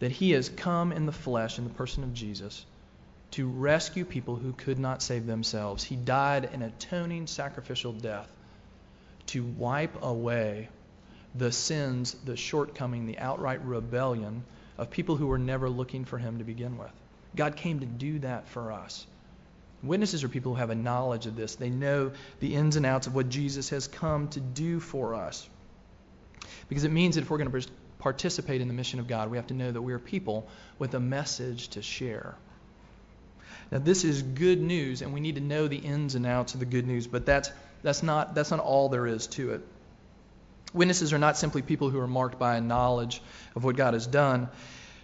That 0.00 0.12
he 0.12 0.30
has 0.32 0.48
come 0.48 0.92
in 0.92 1.06
the 1.06 1.12
flesh, 1.12 1.58
in 1.58 1.64
the 1.64 1.74
person 1.74 2.04
of 2.04 2.14
Jesus, 2.14 2.64
to 3.32 3.46
rescue 3.48 4.04
people 4.04 4.36
who 4.36 4.52
could 4.52 4.78
not 4.78 5.02
save 5.02 5.26
themselves. 5.26 5.84
He 5.84 5.96
died 5.96 6.50
an 6.52 6.62
atoning 6.62 7.26
sacrificial 7.26 7.92
death 7.92 8.30
to 9.26 9.44
wipe 9.44 10.02
away 10.02 10.68
the 11.34 11.52
sins, 11.52 12.14
the 12.24 12.36
shortcoming, 12.36 13.06
the 13.06 13.18
outright 13.18 13.64
rebellion 13.64 14.44
of 14.78 14.90
people 14.90 15.16
who 15.16 15.26
were 15.26 15.38
never 15.38 15.68
looking 15.68 16.04
for 16.04 16.16
him 16.16 16.38
to 16.38 16.44
begin 16.44 16.78
with. 16.78 16.92
God 17.36 17.56
came 17.56 17.80
to 17.80 17.86
do 17.86 18.20
that 18.20 18.48
for 18.48 18.72
us. 18.72 19.06
Witnesses 19.82 20.24
are 20.24 20.28
people 20.28 20.54
who 20.54 20.58
have 20.58 20.70
a 20.70 20.74
knowledge 20.74 21.26
of 21.26 21.36
this. 21.36 21.54
They 21.54 21.70
know 21.70 22.12
the 22.40 22.54
ins 22.54 22.76
and 22.76 22.84
outs 22.84 23.06
of 23.06 23.14
what 23.14 23.28
Jesus 23.28 23.70
has 23.70 23.86
come 23.86 24.28
to 24.28 24.40
do 24.40 24.80
for 24.80 25.14
us. 25.14 25.48
Because 26.68 26.84
it 26.84 26.90
means 26.90 27.14
that 27.14 27.22
if 27.22 27.30
we're 27.30 27.38
going 27.38 27.50
to 27.50 27.68
participate 27.98 28.60
in 28.60 28.68
the 28.68 28.74
mission 28.74 28.98
of 28.98 29.06
God, 29.06 29.30
we 29.30 29.36
have 29.36 29.46
to 29.48 29.54
know 29.54 29.70
that 29.70 29.80
we 29.80 29.92
are 29.92 29.98
people 29.98 30.48
with 30.78 30.94
a 30.94 31.00
message 31.00 31.68
to 31.68 31.82
share. 31.82 32.34
Now, 33.70 33.78
this 33.78 34.04
is 34.04 34.22
good 34.22 34.60
news, 34.60 35.02
and 35.02 35.12
we 35.12 35.20
need 35.20 35.34
to 35.34 35.40
know 35.40 35.68
the 35.68 35.76
ins 35.76 36.14
and 36.14 36.26
outs 36.26 36.54
of 36.54 36.60
the 36.60 36.66
good 36.66 36.86
news, 36.86 37.06
but 37.06 37.26
that's, 37.26 37.50
that's, 37.82 38.02
not, 38.02 38.34
that's 38.34 38.50
not 38.50 38.60
all 38.60 38.88
there 38.88 39.06
is 39.06 39.26
to 39.28 39.52
it. 39.52 39.60
Witnesses 40.72 41.12
are 41.12 41.18
not 41.18 41.36
simply 41.36 41.62
people 41.62 41.90
who 41.90 42.00
are 42.00 42.06
marked 42.06 42.38
by 42.38 42.56
a 42.56 42.60
knowledge 42.60 43.22
of 43.54 43.64
what 43.64 43.76
God 43.76 43.94
has 43.94 44.06
done, 44.06 44.48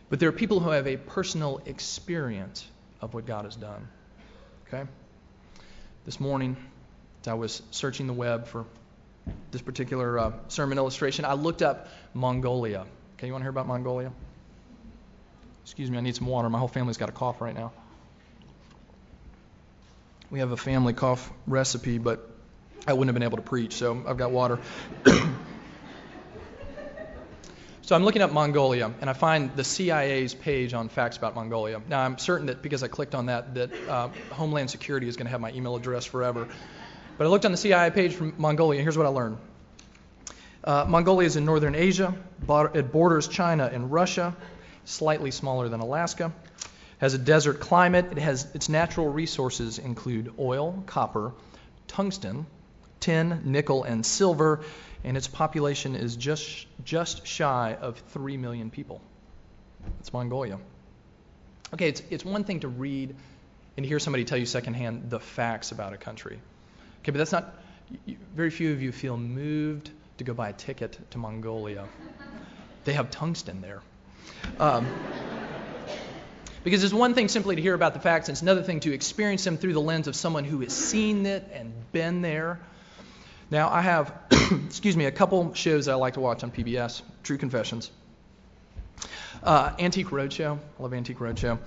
but 0.09 0.19
they're 0.21 0.33
people 0.33 0.61
who 0.61 0.71
have 0.71 0.87
a 0.87 0.97
personal 0.97 1.63
experience 1.67 2.67
of 3.01 3.15
what 3.15 3.27
God 3.27 3.45
has 3.45 3.57
done. 3.57 3.89
Okay? 4.75 4.91
This 6.05 6.19
morning, 6.19 6.57
as 7.23 7.29
I 7.29 7.35
was 7.35 7.63
searching 7.71 8.09
the 8.09 8.13
web 8.13 8.49
for 8.49 8.65
this 9.53 9.63
particular 9.63 10.19
uh, 10.19 10.33
sermon 10.49 10.79
illustration, 10.79 11.25
I 11.25 11.35
looked 11.35 11.63
up 11.63 11.87
Mongolia. 12.13 12.85
Okay, 13.17 13.29
you 13.29 13.33
want 13.33 13.43
to 13.43 13.45
hear 13.45 13.51
about 13.51 13.69
Mongolia? 13.69 14.11
Excuse 15.63 15.93
me, 15.93 15.97
I 15.97 16.01
need 16.01 16.17
some 16.17 16.27
water. 16.27 16.51
My 16.51 16.59
whole 16.59 16.67
family's 16.67 16.97
got 16.97 17.09
a 17.09 17.13
cough 17.13 17.41
right 17.41 17.55
now. 17.55 17.73
We 20.29 20.41
have 20.41 20.51
a 20.51 20.57
family 20.57 20.93
cough 20.93 21.31
recipe, 21.47 21.99
but 21.99 22.29
I 22.85 22.95
wouldn't 22.95 23.09
have 23.09 23.15
been 23.15 23.23
able 23.23 23.37
to 23.37 23.45
preach, 23.45 23.75
so 23.75 24.03
I've 24.09 24.19
got 24.19 24.33
water. 24.33 24.59
So 27.85 27.95
I'm 27.95 28.03
looking 28.03 28.23
up 28.23 28.33
Mongolia, 28.33 28.91
and 29.03 29.11
I 29.11 29.13
find 29.13 29.55
the 29.57 29.63
CIA's 29.63 30.33
page 30.33 30.73
on 30.73 30.89
facts 30.89 31.19
about 31.19 31.35
Mongolia. 31.35 31.83
Now 31.87 32.01
I'm 32.01 32.17
certain 32.17 32.47
that 32.47 32.63
because 32.63 32.83
I 32.83 32.89
clicked 32.89 33.15
on 33.15 33.27
that, 33.27 33.53
that 33.57 33.71
uh, 33.87 34.09
Homeland 34.31 34.71
Security 34.71 35.07
is 35.07 35.19
going 35.19 35.27
to 35.27 35.31
have 35.31 35.43
my 35.43 35.53
email 35.53 35.77
address 35.77 36.07
forever. 36.07 36.49
But 37.19 37.27
I 37.27 37.29
looked 37.29 37.45
on 37.45 37.51
the 37.51 37.59
CIA 37.59 37.91
page 37.91 38.15
from 38.15 38.33
Mongolia, 38.39 38.79
and 38.79 38.87
here's 38.87 38.97
what 38.97 39.05
I 39.05 39.11
learned. 39.11 39.37
Uh, 40.65 40.87
Mongolia 40.89 41.27
is 41.27 41.37
in 41.37 41.45
northern 41.45 41.75
Asia. 41.75 42.15
It 42.49 42.91
borders 42.91 43.29
China 43.29 43.69
and 43.71 43.93
Russia, 43.93 44.35
slightly 44.87 45.31
smaller 45.31 45.69
than 45.69 45.81
Alaska. 45.81 46.33
Has 47.01 47.13
a 47.13 47.19
desert 47.19 47.61
climate. 47.61 48.07
It 48.13 48.19
has 48.19 48.47
its 48.55 48.71
natural 48.71 49.11
resources 49.11 49.79
include 49.79 50.33
oil, 50.39 50.83
copper, 50.87 51.35
tungsten, 51.87 52.47
tin, 53.05 53.43
nickel, 53.45 53.85
and 53.85 54.05
silver 54.05 54.61
and 55.05 55.19
its 55.19 55.29
population 55.29 55.95
is 55.95 56.17
just, 56.17 56.67
just 56.85 57.27
shy 57.27 57.77
of 57.79 57.99
3 58.09 58.39
million 58.39 58.71
people. 58.71 59.03
It's 60.01 60.13
Mongolia. 60.13 60.59
Okay, 61.75 61.89
it's, 61.89 62.03
it's 62.09 62.25
one 62.25 62.45
thing 62.45 62.61
to 62.61 62.69
read 62.69 63.15
and 63.77 63.85
hear 63.85 63.99
somebody 63.99 64.25
tell 64.25 64.39
you 64.39 64.47
secondhand 64.47 65.11
the 65.11 65.21
facts 65.21 65.71
about 65.71 65.93
a 65.93 65.99
country. 65.99 66.39
Okay, 67.03 67.13
but 67.13 67.19
that's 67.19 67.33
not, 67.33 67.55
very 68.35 68.49
few 68.49 68.73
of 68.73 68.81
you 68.81 68.93
feel 68.93 69.19
moved 69.19 69.91
to 70.17 70.25
go 70.25 70.33
buy 70.33 70.49
a 70.49 70.53
ticket 70.55 70.99
to 71.11 71.19
Mongolia. 71.19 71.87
They 72.85 72.95
have 72.95 73.11
tungsten 73.11 73.61
there. 73.61 73.83
Um, 74.59 74.87
because 76.63 76.83
it's 76.83 76.95
one 76.95 77.13
thing 77.13 77.29
simply 77.29 77.57
to 77.57 77.63
hear 77.63 77.75
about 77.75 77.93
the 77.93 78.01
facts, 78.01 78.29
and 78.31 78.35
it's 78.35 78.43
another 78.43 78.63
thing 78.63 78.81
to 78.81 78.95
experience 78.95 79.45
them 79.45 79.59
through 79.59 79.75
the 79.75 79.83
lens 79.83 80.09
of 80.09 80.17
someone 80.17 80.45
who 80.45 80.61
has 80.61 80.73
seen 80.73 81.27
it 81.27 81.47
and 81.53 81.75
been 81.93 82.23
there. 82.23 82.59
Now, 83.51 83.69
I 83.71 83.83
have, 83.83 84.13
excuse 84.67 84.97
me, 84.97 85.05
a 85.05 85.13
couple 85.13 85.55
shows 85.55 85.87
that 85.87 85.93
I 85.93 85.97
like 85.97 86.15
to 86.15 86.21
watch 86.21 86.43
on 86.43 86.51
PBS, 86.51 87.03
True 87.23 87.39
Confessions. 87.39 87.91
Uh, 89.43 89.73
Antique 89.79 90.09
Roadshow. 90.09 90.59
I 90.79 90.83
love 90.83 90.95
Antique 90.95 91.19
Roadshow. 91.19 91.59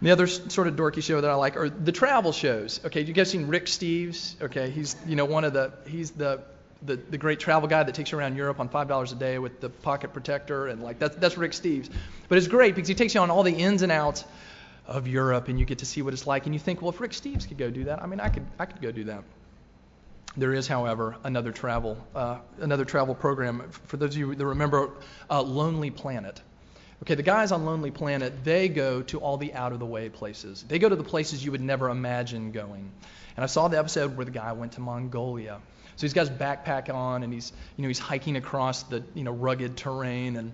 The 0.00 0.12
other 0.12 0.28
sort 0.28 0.68
of 0.68 0.76
dorky 0.76 1.02
show 1.02 1.20
that 1.20 1.28
I 1.28 1.34
like 1.34 1.56
are 1.56 1.68
the 1.68 1.90
travel 1.90 2.30
shows. 2.30 2.80
Okay, 2.84 3.00
you 3.00 3.12
guys 3.12 3.30
seen 3.30 3.48
Rick 3.48 3.66
Steves? 3.66 4.40
Okay, 4.40 4.70
he's 4.70 4.94
you 5.06 5.16
know 5.16 5.24
one 5.24 5.42
of 5.42 5.52
the 5.52 5.72
he's 5.88 6.12
the 6.12 6.40
the, 6.82 6.94
the 6.94 7.18
great 7.18 7.40
travel 7.40 7.68
guy 7.68 7.82
that 7.82 7.94
takes 7.96 8.12
you 8.12 8.18
around 8.18 8.36
Europe 8.36 8.60
on 8.60 8.68
five 8.68 8.86
dollars 8.86 9.10
a 9.10 9.16
day 9.16 9.40
with 9.40 9.60
the 9.60 9.68
pocket 9.68 10.12
protector 10.12 10.68
and 10.68 10.84
like 10.84 11.00
that's 11.00 11.16
that's 11.16 11.36
Rick 11.36 11.50
Steves. 11.50 11.90
But 12.28 12.38
it's 12.38 12.46
great 12.46 12.76
because 12.76 12.88
he 12.88 12.94
takes 12.94 13.14
you 13.14 13.20
on 13.20 13.30
all 13.30 13.42
the 13.42 13.52
ins 13.52 13.82
and 13.82 13.90
outs 13.90 14.24
of 14.86 15.08
Europe 15.08 15.48
and 15.48 15.58
you 15.58 15.64
get 15.64 15.78
to 15.78 15.86
see 15.86 16.02
what 16.02 16.12
it's 16.14 16.28
like 16.28 16.46
and 16.46 16.54
you 16.54 16.60
think, 16.60 16.80
well, 16.80 16.90
if 16.90 17.00
Rick 17.00 17.10
Steves 17.10 17.48
could 17.48 17.58
go 17.58 17.68
do 17.68 17.84
that, 17.84 18.00
I 18.00 18.06
mean, 18.06 18.20
I 18.20 18.28
could 18.28 18.46
I 18.60 18.66
could 18.66 18.80
go 18.80 18.92
do 18.92 19.04
that. 19.04 19.24
There 20.38 20.54
is, 20.54 20.68
however, 20.68 21.16
another 21.24 21.50
travel 21.50 21.98
uh, 22.14 22.38
another 22.60 22.84
travel 22.84 23.14
program. 23.14 23.68
For 23.70 23.96
those 23.96 24.14
of 24.14 24.18
you 24.18 24.34
that 24.34 24.46
remember, 24.46 24.90
uh, 25.28 25.42
Lonely 25.42 25.90
Planet. 25.90 26.40
Okay, 27.02 27.16
the 27.16 27.24
guys 27.24 27.50
on 27.50 27.64
Lonely 27.64 27.90
Planet, 27.90 28.44
they 28.44 28.68
go 28.68 29.02
to 29.02 29.18
all 29.18 29.36
the 29.36 29.52
out 29.52 29.72
of 29.72 29.80
the 29.80 29.86
way 29.86 30.08
places. 30.08 30.64
They 30.66 30.78
go 30.78 30.88
to 30.88 30.96
the 30.96 31.04
places 31.04 31.44
you 31.44 31.50
would 31.50 31.60
never 31.60 31.90
imagine 31.90 32.52
going. 32.52 32.90
And 33.36 33.42
I 33.42 33.46
saw 33.46 33.68
the 33.68 33.78
episode 33.78 34.16
where 34.16 34.24
the 34.24 34.32
guy 34.32 34.52
went 34.52 34.72
to 34.72 34.80
Mongolia. 34.80 35.60
So 35.96 36.02
he's 36.02 36.12
got 36.12 36.28
his 36.28 36.38
backpack 36.38 36.92
on 36.92 37.24
and 37.24 37.32
he's, 37.32 37.52
you 37.76 37.82
know, 37.82 37.88
he's 37.88 37.98
hiking 37.98 38.36
across 38.36 38.84
the, 38.84 39.02
you 39.14 39.24
know, 39.24 39.32
rugged 39.32 39.76
terrain 39.76 40.36
and 40.36 40.52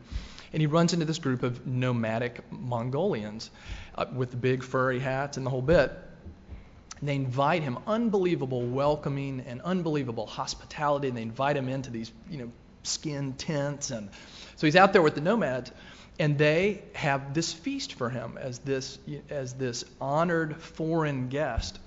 and 0.55 0.61
he 0.61 0.69
runs 0.69 0.93
into 0.93 1.05
this 1.05 1.19
group 1.19 1.43
of 1.43 1.67
nomadic 1.67 2.41
Mongolians 2.53 3.51
uh, 3.97 4.07
with 4.15 4.31
the 4.31 4.37
big 4.37 4.63
furry 4.63 5.01
hats 5.01 5.37
and 5.37 5.45
the 5.45 5.51
whole 5.51 5.61
bit. 5.61 5.93
They 7.07 7.17
invite 7.17 7.63
him, 7.63 7.79
unbelievable 7.87 8.63
welcoming 8.63 9.41
and 9.47 9.61
unbelievable 9.63 10.27
hospitality. 10.27 11.09
And 11.09 11.17
they 11.17 11.23
invite 11.23 11.57
him 11.57 11.69
into 11.69 11.91
these, 11.91 12.13
you 12.31 12.39
know, 12.39 12.53
skin 12.83 13.35
tents. 13.35 13.91
And 13.91 14.11
so 14.57 14.67
he's 14.67 14.77
out 14.77 14.93
there 14.93 15.03
with 15.03 15.15
the 15.15 15.21
nomads, 15.21 15.73
and 16.19 16.39
they 16.39 16.83
have 16.95 17.35
this 17.35 17.53
feast 17.53 17.95
for 17.95 18.09
him 18.09 18.39
as 18.39 18.59
this, 18.61 18.99
as 19.31 19.55
this 19.55 19.85
honored 20.01 20.57
foreign 20.61 21.29
guest. 21.29 21.79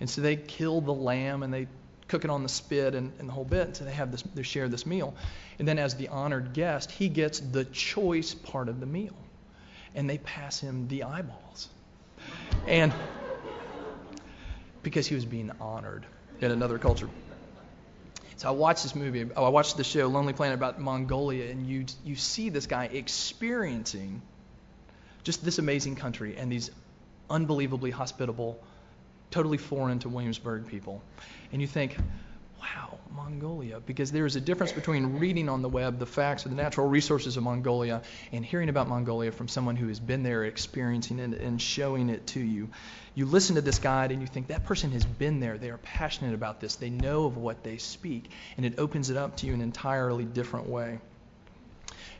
And 0.00 0.08
so 0.08 0.22
they 0.22 0.36
kill 0.36 0.80
the 0.80 0.94
lamb 0.94 1.42
and 1.42 1.52
they 1.52 1.68
cook 2.08 2.24
it 2.24 2.30
on 2.30 2.42
the 2.42 2.48
spit 2.48 2.94
and, 2.94 3.12
and 3.18 3.28
the 3.28 3.32
whole 3.32 3.44
bit. 3.44 3.66
And 3.66 3.76
so 3.76 3.84
they 3.84 3.92
have 3.92 4.10
this, 4.10 4.22
they 4.34 4.42
share 4.42 4.68
this 4.68 4.86
meal. 4.86 5.14
And 5.58 5.68
then 5.68 5.78
as 5.78 5.94
the 5.96 6.08
honored 6.08 6.52
guest, 6.52 6.90
he 6.90 7.08
gets 7.08 7.40
the 7.40 7.64
choice 7.66 8.34
part 8.34 8.68
of 8.68 8.80
the 8.80 8.86
meal. 8.86 9.16
And 9.94 10.08
they 10.08 10.18
pass 10.18 10.58
him 10.58 10.88
the 10.88 11.04
eyeballs. 11.04 11.68
And 12.66 12.92
because 14.84 15.06
he 15.08 15.16
was 15.16 15.24
being 15.24 15.50
honored 15.60 16.06
in 16.40 16.52
another 16.52 16.78
culture. 16.78 17.08
So 18.36 18.48
I 18.48 18.52
watched 18.52 18.82
this 18.82 18.94
movie. 18.94 19.26
Oh, 19.36 19.44
I 19.44 19.48
watched 19.48 19.76
the 19.76 19.84
show 19.84 20.06
Lonely 20.06 20.32
Planet 20.32 20.56
about 20.56 20.80
Mongolia, 20.80 21.50
and 21.50 21.66
you 21.66 21.86
you 22.04 22.14
see 22.14 22.50
this 22.50 22.66
guy 22.66 22.84
experiencing 22.86 24.22
just 25.22 25.44
this 25.44 25.58
amazing 25.58 25.96
country 25.96 26.36
and 26.36 26.52
these 26.52 26.70
unbelievably 27.30 27.90
hospitable, 27.90 28.62
totally 29.30 29.56
foreign 29.58 29.98
to 30.00 30.08
Williamsburg 30.08 30.66
people, 30.66 31.02
and 31.52 31.60
you 31.60 31.66
think, 31.66 31.96
wow, 32.64 32.98
Mongolia, 33.14 33.80
because 33.80 34.10
there 34.10 34.24
is 34.24 34.36
a 34.36 34.40
difference 34.40 34.72
between 34.72 35.18
reading 35.18 35.48
on 35.48 35.60
the 35.60 35.68
web 35.68 35.98
the 35.98 36.06
facts 36.06 36.44
of 36.44 36.50
the 36.50 36.56
natural 36.56 36.88
resources 36.88 37.36
of 37.36 37.42
Mongolia 37.42 38.02
and 38.32 38.44
hearing 38.44 38.68
about 38.68 38.88
Mongolia 38.88 39.32
from 39.32 39.48
someone 39.48 39.76
who 39.76 39.88
has 39.88 40.00
been 40.00 40.22
there, 40.22 40.44
experiencing 40.44 41.18
it, 41.18 41.38
and 41.40 41.60
showing 41.60 42.08
it 42.08 42.26
to 42.28 42.40
you. 42.40 42.70
You 43.14 43.26
listen 43.26 43.56
to 43.56 43.60
this 43.60 43.78
guide 43.78 44.12
and 44.12 44.20
you 44.22 44.26
think 44.26 44.46
that 44.46 44.64
person 44.64 44.92
has 44.92 45.04
been 45.04 45.40
there. 45.40 45.58
They 45.58 45.70
are 45.70 45.78
passionate 45.78 46.34
about 46.34 46.60
this. 46.60 46.76
They 46.76 46.90
know 46.90 47.26
of 47.26 47.36
what 47.36 47.62
they 47.62 47.76
speak, 47.76 48.30
and 48.56 48.64
it 48.64 48.78
opens 48.78 49.10
it 49.10 49.16
up 49.16 49.36
to 49.38 49.46
you 49.46 49.52
in 49.52 49.60
an 49.60 49.66
entirely 49.66 50.24
different 50.24 50.68
way. 50.68 51.00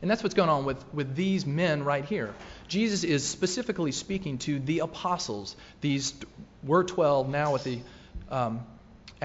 And 0.02 0.10
that's 0.10 0.22
what's 0.22 0.34
going 0.34 0.50
on 0.50 0.66
with, 0.66 0.84
with 0.92 1.16
these 1.16 1.46
men 1.46 1.84
right 1.84 2.04
here. 2.04 2.34
Jesus 2.68 3.04
is 3.04 3.26
specifically 3.26 3.92
speaking 3.92 4.36
to 4.38 4.58
the 4.58 4.80
apostles. 4.80 5.56
These 5.80 6.12
were 6.62 6.84
12, 6.84 7.30
now 7.30 7.54
with 7.54 7.64
the 7.64 7.78
um, 8.30 8.66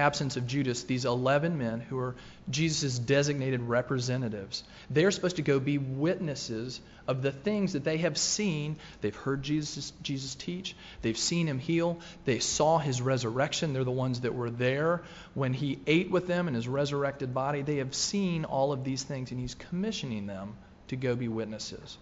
absence 0.00 0.36
of 0.36 0.46
Judas, 0.46 0.82
these 0.82 1.04
11 1.04 1.56
men 1.56 1.80
who 1.80 1.98
are 1.98 2.16
Jesus' 2.50 2.98
designated 2.98 3.60
representatives, 3.60 4.64
they're 4.90 5.10
supposed 5.10 5.36
to 5.36 5.42
go 5.42 5.60
be 5.60 5.78
witnesses 5.78 6.80
of 7.06 7.22
the 7.22 7.30
things 7.30 7.74
that 7.74 7.84
they 7.84 7.98
have 7.98 8.18
seen. 8.18 8.76
They've 9.00 9.14
heard 9.14 9.42
Jesus, 9.42 9.92
Jesus 10.02 10.34
teach, 10.34 10.74
they've 11.02 11.16
seen 11.16 11.46
him 11.46 11.58
heal, 11.58 12.00
they 12.24 12.40
saw 12.40 12.78
his 12.78 13.00
resurrection. 13.00 13.72
They're 13.72 13.84
the 13.84 13.90
ones 13.90 14.22
that 14.22 14.34
were 14.34 14.50
there 14.50 15.02
when 15.34 15.52
he 15.52 15.78
ate 15.86 16.10
with 16.10 16.26
them 16.26 16.48
in 16.48 16.54
his 16.54 16.66
resurrected 16.66 17.32
body. 17.32 17.62
They 17.62 17.76
have 17.76 17.94
seen 17.94 18.44
all 18.44 18.72
of 18.72 18.84
these 18.84 19.02
things, 19.02 19.30
and 19.30 19.40
he's 19.40 19.54
commissioning 19.54 20.26
them 20.26 20.56
to 20.88 20.96
go 20.96 21.14
be 21.14 21.28
witnesses. 21.28 21.96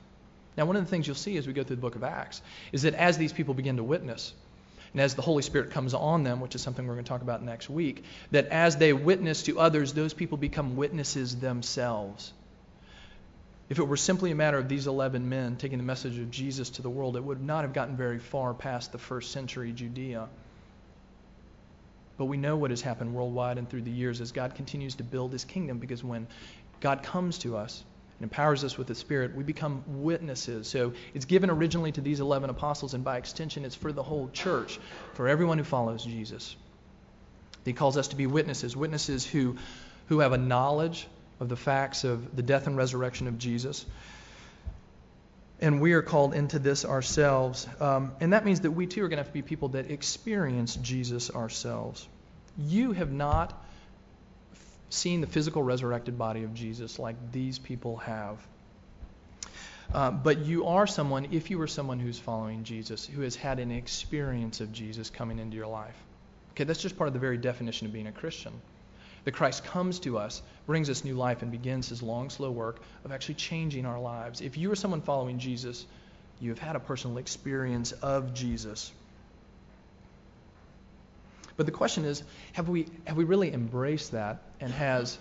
Now, 0.57 0.65
one 0.65 0.77
of 0.77 0.85
the 0.85 0.91
things 0.91 1.07
you'll 1.07 1.15
see 1.15 1.37
as 1.37 1.47
we 1.47 1.53
go 1.53 1.63
through 1.63 1.77
the 1.77 1.83
book 1.83 1.95
of 1.95 2.03
Acts 2.03 2.43
is 2.73 2.83
that 2.83 2.95
as 2.95 3.17
these 3.17 3.33
people 3.33 3.55
begin 3.55 3.77
to 3.77 3.85
witness, 3.85 4.33
and 4.93 5.01
as 5.01 5.15
the 5.15 5.23
Holy 5.23 5.43
Spirit 5.43 5.71
comes 5.71 5.95
on 5.95 6.23
them, 6.25 6.41
which 6.41 6.55
is 6.55 6.63
something 6.63 6.87
we're 6.87 6.95
going 6.95 7.05
to 7.05 7.09
talk 7.09 7.23
about 7.23 7.43
next 7.43 7.69
week, 7.69 8.05
that 8.31 8.47
as 8.47 8.77
they 8.77 8.93
witness 8.93 9.43
to 9.45 9.61
others, 9.61 9.93
those 9.93 10.15
people 10.15 10.39
become 10.39 10.77
witnesses 10.77 11.37
themselves. 11.37 12.33
If 13.69 13.79
it 13.79 13.85
were 13.87 13.99
simply 13.99 14.31
a 14.31 14.35
matter 14.35 14.57
of 14.57 14.69
these 14.69 14.87
11 14.87 15.29
men 15.29 15.57
taking 15.57 15.79
the 15.79 15.85
message 15.85 16.19
of 16.19 16.31
Jesus 16.31 16.71
to 16.71 16.83
the 16.83 16.89
world, 16.89 17.17
it 17.17 17.25
would 17.25 17.43
not 17.43 17.65
have 17.65 17.75
gotten 17.75 17.97
very 17.97 18.19
far 18.19 18.55
past 18.55 18.93
the 18.93 18.99
first 18.99 19.31
century 19.31 19.73
Judea. 19.73 20.29
But 22.17 22.25
we 22.25 22.39
know 22.39 22.57
what 22.57 22.71
has 22.71 22.81
happened 22.81 23.15
worldwide 23.15 23.59
and 23.59 23.69
through 23.69 23.83
the 23.83 23.91
years 23.91 24.21
as 24.21 24.33
God 24.33 24.55
continues 24.55 24.95
to 24.97 25.05
build 25.05 25.33
his 25.33 25.45
kingdom 25.45 25.79
because 25.79 26.03
when 26.03 26.27
God 26.81 27.03
comes 27.03 27.39
to 27.39 27.57
us, 27.57 27.85
and 28.19 28.25
empowers 28.25 28.65
us 28.65 28.77
with 28.77 28.89
the 28.89 28.95
Spirit, 28.95 29.37
we 29.37 29.45
become 29.45 29.85
witnesses. 29.87 30.67
So 30.67 30.93
it's 31.15 31.25
given 31.25 31.51
originally 31.51 31.93
to 31.93 32.01
these 32.01 32.19
11 32.19 32.51
apostles, 32.51 32.95
and 32.95 33.05
by 33.05 33.17
extension, 33.17 33.65
it's 33.65 33.77
for 33.77 33.93
the 33.93 34.03
whole 34.03 34.29
church, 34.33 34.81
for 35.15 35.29
everyone 35.29 35.59
who 35.59 35.65
follows 35.65 36.05
Jesus. 36.05 36.57
He 37.65 37.73
calls 37.73 37.97
us 37.97 38.09
to 38.09 38.17
be 38.17 38.27
witnesses, 38.27 38.77
witnesses 38.77 39.25
who, 39.27 39.57
who 40.09 40.19
have 40.21 40.33
a 40.33 40.39
knowledge 40.39 41.07
of 41.39 41.49
the 41.49 41.57
facts 41.57 42.03
of 42.03 42.35
the 42.35 42.43
death 42.43 42.67
and 42.67 42.77
resurrection 42.77 43.29
of 43.29 43.39
Jesus. 43.39 43.87
And 45.61 45.81
we 45.81 45.93
are 45.93 46.03
called 46.03 46.35
into 46.35 46.59
this 46.59 46.85
ourselves. 46.85 47.69
Um, 47.81 48.13
and 48.21 48.33
that 48.33 48.45
means 48.45 48.61
that 48.61 48.73
we 48.73 48.87
too 48.87 49.05
are 49.05 49.09
going 49.09 49.19
to 49.19 49.23
have 49.23 49.29
to 49.29 49.33
be 49.33 49.43
people 49.43 49.71
that 49.71 49.91
experience 49.91 50.75
Jesus 50.77 51.31
ourselves. 51.31 52.09
You 52.57 52.93
have 52.93 53.13
not 53.13 53.68
seeing 54.91 55.21
the 55.21 55.27
physical 55.27 55.63
resurrected 55.63 56.19
body 56.19 56.45
of 56.45 56.55
Jesus 56.55 56.99
like 56.99 57.17
these 57.33 57.59
people 57.59 57.99
have. 57.99 58.39
Uh, 59.93 60.11
but 60.11 60.39
you 60.41 60.67
are 60.67 60.87
someone, 60.87 61.29
if 61.33 61.51
you 61.51 61.61
are 61.63 61.67
someone 61.67 61.99
who's 61.99 62.19
following 62.19 62.65
Jesus, 62.65 63.07
who 63.07 63.23
has 63.23 63.35
had 63.35 63.59
an 63.59 63.71
experience 63.71 64.61
of 64.61 64.73
Jesus 64.73 65.09
coming 65.09 65.39
into 65.39 65.57
your 65.57 65.67
life. 65.67 65.97
Okay, 66.51 66.65
that's 66.65 66.83
just 66.83 66.99
part 66.99 67.09
of 67.09 67.15
the 67.15 67.21
very 67.21 67.39
definition 67.39 67.87
of 67.87 67.93
being 67.93 68.07
a 68.07 68.13
Christian. 68.13 68.53
That 69.25 69.33
Christ 69.33 69.65
comes 69.65 70.01
to 70.01 70.19
us, 70.19 70.43
brings 70.67 70.91
us 70.91 71.05
new 71.05 71.15
life, 71.15 71.43
and 71.43 71.51
begins 71.51 71.89
his 71.89 72.03
long, 72.03 72.29
slow 72.31 72.51
work 72.51 72.81
of 73.05 73.13
actually 73.13 73.37
changing 73.37 73.87
our 73.87 74.01
lives. 74.01 74.41
If 74.41 74.59
you 74.59 74.71
are 74.73 74.77
someone 74.77 75.01
following 75.01 75.39
Jesus, 75.39 75.87
you 76.41 76.51
have 76.51 76.59
had 76.59 76.77
a 76.77 76.81
personal 76.81 77.19
experience 77.19 77.93
of 77.93 78.35
Jesus. 78.35 78.93
But 81.59 81.67
the 81.67 81.73
question 81.73 82.05
is, 82.05 82.23
have 82.53 82.69
we, 82.69 82.87
have 83.05 83.17
we 83.17 83.25
really 83.25 83.53
embraced 83.53 84.13
that? 84.13 84.43
And 84.61 84.73
has 84.73 85.19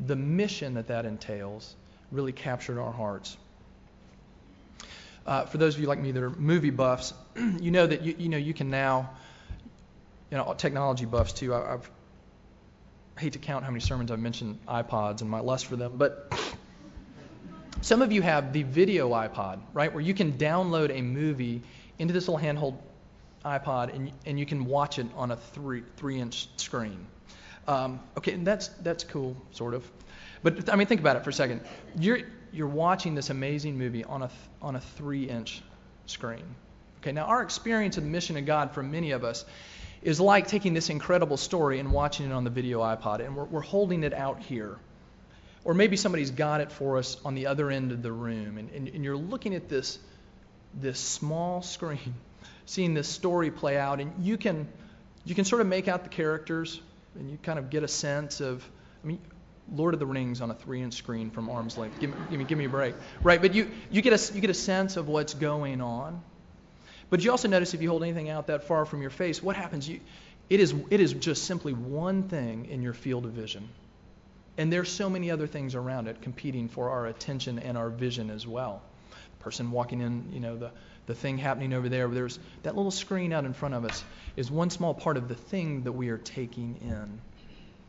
the 0.00 0.14
mission 0.16 0.74
that 0.74 0.86
that 0.86 1.04
entails 1.04 1.74
really 2.12 2.32
captured 2.32 2.80
our 2.80 2.92
hearts. 2.92 3.36
Uh, 5.26 5.44
for 5.44 5.58
those 5.58 5.74
of 5.74 5.80
you 5.80 5.88
like 5.88 5.98
me 5.98 6.12
that 6.12 6.22
are 6.22 6.30
movie 6.30 6.70
buffs, 6.70 7.12
you 7.60 7.72
know 7.72 7.86
that 7.86 8.02
you, 8.02 8.14
you 8.16 8.28
know 8.28 8.36
you 8.36 8.54
can 8.54 8.70
now, 8.70 9.10
you 10.30 10.36
know, 10.36 10.54
technology 10.56 11.04
buffs 11.04 11.32
too. 11.32 11.52
I, 11.52 11.74
I've 11.74 11.90
I 13.16 13.20
hate 13.20 13.32
to 13.34 13.38
count 13.40 13.64
how 13.64 13.70
many 13.70 13.80
sermons 13.80 14.10
I've 14.10 14.20
mentioned 14.20 14.60
iPods 14.66 15.20
and 15.20 15.28
my 15.28 15.40
lust 15.40 15.66
for 15.66 15.76
them, 15.76 15.94
but 15.96 16.32
some 17.80 18.02
of 18.02 18.12
you 18.12 18.22
have 18.22 18.52
the 18.52 18.62
video 18.62 19.10
iPod, 19.10 19.60
right, 19.74 19.92
where 19.92 20.00
you 20.00 20.14
can 20.14 20.32
download 20.32 20.96
a 20.96 21.02
movie 21.02 21.62
into 21.98 22.14
this 22.14 22.28
little 22.28 22.42
handheld 22.42 22.78
iPod 23.44 23.94
and, 23.94 24.12
and 24.26 24.38
you 24.38 24.46
can 24.46 24.64
watch 24.64 24.98
it 24.98 25.06
on 25.14 25.30
a 25.30 25.36
three 25.36 25.82
three 25.96 26.18
inch 26.18 26.48
screen. 26.56 27.06
Um, 27.68 28.00
okay, 28.18 28.32
and 28.32 28.46
that's 28.46 28.68
that's 28.68 29.04
cool, 29.04 29.36
sort 29.52 29.74
of. 29.74 29.88
But 30.42 30.72
I 30.72 30.76
mean, 30.76 30.86
think 30.86 31.00
about 31.00 31.16
it 31.16 31.24
for 31.24 31.30
a 31.30 31.34
second. 31.34 31.62
You're 31.98 32.20
you're 32.52 32.68
watching 32.68 33.14
this 33.14 33.30
amazing 33.30 33.78
movie 33.78 34.04
on 34.04 34.22
a 34.22 34.30
on 34.60 34.76
a 34.76 34.80
three 34.80 35.24
inch 35.24 35.62
screen. 36.06 36.44
Okay, 37.00 37.12
now 37.12 37.24
our 37.24 37.42
experience 37.42 37.96
of 37.96 38.04
the 38.04 38.10
mission 38.10 38.36
of 38.36 38.46
God 38.46 38.72
for 38.72 38.82
many 38.82 39.12
of 39.12 39.24
us 39.24 39.44
is 40.02 40.20
like 40.20 40.48
taking 40.48 40.74
this 40.74 40.90
incredible 40.90 41.36
story 41.36 41.78
and 41.78 41.92
watching 41.92 42.26
it 42.26 42.32
on 42.32 42.44
the 42.44 42.50
video 42.50 42.80
iPod, 42.80 43.20
and 43.20 43.36
we're, 43.36 43.44
we're 43.44 43.60
holding 43.60 44.02
it 44.02 44.12
out 44.12 44.40
here. 44.40 44.78
Or 45.64 45.74
maybe 45.74 45.96
somebody's 45.96 46.32
got 46.32 46.60
it 46.60 46.72
for 46.72 46.98
us 46.98 47.16
on 47.24 47.36
the 47.36 47.46
other 47.46 47.70
end 47.70 47.92
of 47.92 48.02
the 48.02 48.10
room, 48.10 48.58
and, 48.58 48.70
and, 48.70 48.88
and 48.88 49.04
you're 49.04 49.16
looking 49.16 49.54
at 49.54 49.68
this 49.68 49.98
this 50.74 50.98
small 50.98 51.62
screen, 51.62 52.14
seeing 52.66 52.94
this 52.94 53.08
story 53.08 53.50
play 53.50 53.76
out, 53.76 54.00
and 54.00 54.12
you 54.24 54.36
can 54.36 54.68
you 55.24 55.34
can 55.34 55.44
sort 55.44 55.60
of 55.60 55.66
make 55.66 55.88
out 55.88 56.02
the 56.04 56.10
characters, 56.10 56.80
and 57.14 57.30
you 57.30 57.38
kind 57.42 57.58
of 57.58 57.70
get 57.70 57.82
a 57.82 57.88
sense 57.88 58.40
of. 58.40 58.68
I 59.02 59.06
mean, 59.06 59.18
Lord 59.74 59.94
of 59.94 60.00
the 60.00 60.06
Rings 60.06 60.40
on 60.40 60.50
a 60.50 60.54
three-inch 60.54 60.94
screen 60.94 61.30
from 61.30 61.48
arm's 61.48 61.78
length. 61.78 61.98
Give 62.00 62.10
me, 62.10 62.16
give 62.30 62.38
me, 62.38 62.44
give 62.44 62.58
me 62.58 62.64
a 62.64 62.68
break, 62.68 62.94
right? 63.22 63.40
But 63.40 63.54
you 63.54 63.70
you 63.90 64.02
get 64.02 64.12
a 64.12 64.34
you 64.34 64.40
get 64.40 64.50
a 64.50 64.54
sense 64.54 64.96
of 64.96 65.08
what's 65.08 65.34
going 65.34 65.80
on. 65.80 66.22
But 67.10 67.22
you 67.22 67.30
also 67.30 67.48
notice 67.48 67.74
if 67.74 67.82
you 67.82 67.90
hold 67.90 68.02
anything 68.02 68.30
out 68.30 68.46
that 68.46 68.64
far 68.64 68.86
from 68.86 69.02
your 69.02 69.10
face, 69.10 69.42
what 69.42 69.54
happens? 69.54 69.88
You, 69.88 70.00
it 70.50 70.60
is 70.60 70.74
it 70.90 71.00
is 71.00 71.12
just 71.12 71.44
simply 71.44 71.72
one 71.72 72.24
thing 72.24 72.66
in 72.66 72.82
your 72.82 72.94
field 72.94 73.24
of 73.24 73.32
vision. 73.32 73.68
And 74.58 74.70
there's 74.70 74.90
so 74.90 75.08
many 75.08 75.30
other 75.30 75.46
things 75.46 75.74
around 75.74 76.08
it 76.08 76.20
competing 76.20 76.68
for 76.68 76.90
our 76.90 77.06
attention 77.06 77.58
and 77.58 77.78
our 77.78 77.88
vision 77.88 78.30
as 78.30 78.46
well 78.46 78.82
person 79.42 79.70
walking 79.70 80.00
in, 80.00 80.30
you 80.32 80.40
know, 80.40 80.56
the, 80.56 80.70
the 81.06 81.14
thing 81.14 81.38
happening 81.38 81.72
over 81.72 81.88
there. 81.88 82.08
There's 82.08 82.38
that 82.62 82.76
little 82.76 82.90
screen 82.90 83.32
out 83.32 83.44
in 83.44 83.52
front 83.52 83.74
of 83.74 83.84
us 83.84 84.04
is 84.36 84.50
one 84.50 84.70
small 84.70 84.94
part 84.94 85.16
of 85.16 85.28
the 85.28 85.34
thing 85.34 85.82
that 85.82 85.92
we 85.92 86.08
are 86.08 86.18
taking 86.18 86.76
in. 86.82 87.20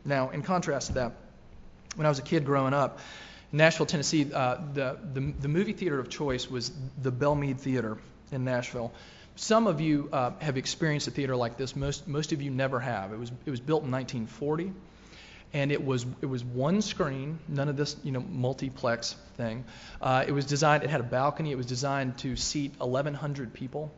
Now, 0.06 0.30
in 0.30 0.42
contrast 0.42 0.88
to 0.88 0.94
that, 0.94 1.14
when 1.96 2.06
I 2.06 2.10
was 2.10 2.20
a 2.20 2.24
kid 2.24 2.46
growing 2.46 2.74
up, 2.74 3.00
in 3.52 3.58
Nashville, 3.58 3.86
Tennessee, 3.86 4.32
uh, 4.34 4.58
the, 4.74 4.98
the, 5.14 5.34
the 5.42 5.48
movie 5.48 5.74
theater 5.74 6.00
of 6.00 6.10
choice 6.10 6.50
was 6.50 6.72
the 7.02 7.12
Belle 7.12 7.36
Meade 7.36 7.60
Theater 7.60 7.98
in 8.32 8.44
Nashville. 8.44 8.92
Some 9.36 9.68
of 9.68 9.80
you 9.80 10.10
uh, 10.12 10.32
have 10.40 10.58
experienced 10.58 11.08
a 11.08 11.12
theater 11.12 11.36
like 11.36 11.58
this. 11.58 11.76
Most 11.76 12.08
most 12.08 12.34
of 12.34 12.42
you 12.42 12.52
never 12.52 12.80
have. 12.80 13.14
It 13.14 13.18
was 13.18 13.32
it 13.46 13.50
was 13.50 13.60
built 13.60 13.84
in 13.84 13.92
1940 13.92 14.72
and 15.54 15.72
it 15.72 15.86
was 15.86 16.06
it 16.22 16.26
was 16.26 16.44
one 16.44 16.82
screen, 16.82 17.40
none 17.48 17.70
of 17.70 17.78
this 17.78 17.96
you 18.04 18.12
know 18.12 18.22
multiplex 18.22 19.16
thing. 19.38 19.64
Uh, 20.02 20.26
it 20.28 20.32
was 20.32 20.46
designed. 20.46 20.84
It 20.84 20.90
had 20.90 21.00
a 21.00 21.06
balcony. 21.06 21.52
It 21.52 21.58
was 21.58 21.68
designed 21.68 22.18
to 22.20 22.36
seat 22.36 22.74
1,100 22.80 23.54
people, 23.54 23.92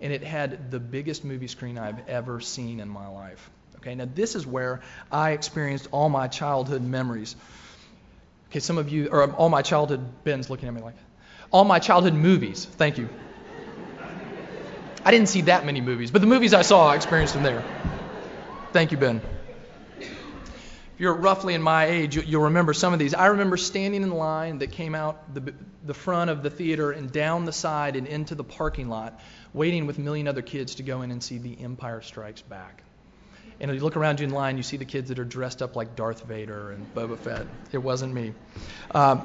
and 0.00 0.12
it 0.12 0.22
had 0.22 0.70
the 0.70 0.78
biggest 0.78 1.24
movie 1.24 1.48
screen 1.48 1.78
I've 1.78 2.08
ever 2.08 2.40
seen 2.40 2.80
in 2.80 2.88
my 2.88 3.08
life. 3.08 3.50
Okay, 3.76 3.94
now 3.94 4.08
this 4.14 4.34
is 4.34 4.46
where 4.46 4.82
I 5.10 5.32
experienced 5.32 5.88
all 5.90 6.08
my 6.08 6.28
childhood 6.28 6.82
memories. 6.82 7.34
Okay, 8.50 8.60
some 8.60 8.78
of 8.78 8.88
you, 8.88 9.08
or 9.08 9.30
all 9.32 9.48
my 9.48 9.62
childhood, 9.62 10.00
Ben's 10.22 10.48
looking 10.48 10.68
at 10.68 10.74
me 10.74 10.80
like, 10.80 10.94
all 11.50 11.64
my 11.64 11.78
childhood 11.78 12.14
movies. 12.14 12.64
Thank 12.64 12.98
you. 12.98 13.08
I 15.04 15.10
didn't 15.10 15.28
see 15.28 15.42
that 15.42 15.66
many 15.66 15.80
movies, 15.80 16.10
but 16.10 16.20
the 16.20 16.26
movies 16.26 16.54
I 16.54 16.62
saw, 16.62 16.88
I 16.88 16.96
experienced 16.96 17.34
them 17.34 17.42
there. 17.42 17.62
Thank 18.72 18.90
you, 18.90 18.96
Ben. 18.96 19.20
If 20.94 21.00
you're 21.00 21.14
roughly 21.14 21.54
in 21.54 21.62
my 21.62 21.86
age, 21.86 22.16
you'll 22.16 22.44
remember 22.44 22.72
some 22.72 22.92
of 22.92 23.00
these. 23.00 23.14
I 23.14 23.26
remember 23.26 23.56
standing 23.56 24.04
in 24.04 24.10
line 24.10 24.58
that 24.58 24.70
came 24.70 24.94
out 24.94 25.34
the, 25.34 25.52
the 25.84 25.94
front 25.94 26.30
of 26.30 26.44
the 26.44 26.50
theater 26.50 26.92
and 26.92 27.10
down 27.10 27.46
the 27.46 27.52
side 27.52 27.96
and 27.96 28.06
into 28.06 28.36
the 28.36 28.44
parking 28.44 28.88
lot, 28.88 29.20
waiting 29.52 29.86
with 29.86 29.98
a 29.98 30.00
million 30.00 30.28
other 30.28 30.40
kids 30.40 30.76
to 30.76 30.84
go 30.84 31.02
in 31.02 31.10
and 31.10 31.20
see 31.20 31.38
The 31.38 31.60
Empire 31.60 32.00
Strikes 32.00 32.42
Back. 32.42 32.84
And 33.58 33.74
you 33.74 33.80
look 33.80 33.96
around 33.96 34.20
you 34.20 34.26
in 34.28 34.32
line, 34.32 34.56
you 34.56 34.62
see 34.62 34.76
the 34.76 34.84
kids 34.84 35.08
that 35.08 35.18
are 35.18 35.24
dressed 35.24 35.62
up 35.62 35.74
like 35.74 35.96
Darth 35.96 36.22
Vader 36.26 36.70
and 36.70 36.94
Boba 36.94 37.18
Fett. 37.18 37.48
It 37.72 37.78
wasn't 37.78 38.14
me. 38.14 38.32
Um, 38.92 39.22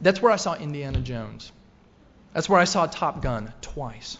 that's 0.00 0.22
where 0.22 0.30
I 0.30 0.36
saw 0.36 0.54
Indiana 0.54 1.00
Jones. 1.00 1.50
That's 2.34 2.48
where 2.48 2.60
I 2.60 2.64
saw 2.64 2.86
Top 2.86 3.20
Gun 3.20 3.52
twice. 3.62 4.18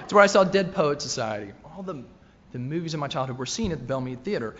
That's 0.00 0.12
where 0.12 0.24
I 0.24 0.26
saw 0.26 0.42
Dead 0.42 0.74
Poet 0.74 1.02
Society. 1.02 1.52
All 1.64 1.84
the 1.84 2.02
the 2.52 2.58
movies 2.58 2.94
of 2.94 3.00
my 3.00 3.08
childhood 3.08 3.38
were 3.38 3.46
seen 3.46 3.72
at 3.72 3.78
the 3.78 3.84
Belle 3.84 4.00
Meade 4.00 4.24
Theater. 4.24 4.56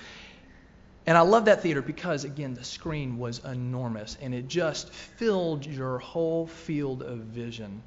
And 1.06 1.16
I 1.16 1.20
love 1.20 1.44
that 1.44 1.62
theater 1.62 1.82
because, 1.82 2.24
again, 2.24 2.54
the 2.54 2.64
screen 2.64 3.18
was 3.18 3.44
enormous 3.44 4.18
and 4.20 4.34
it 4.34 4.48
just 4.48 4.92
filled 4.92 5.64
your 5.64 5.98
whole 5.98 6.48
field 6.48 7.02
of 7.02 7.18
vision. 7.18 7.82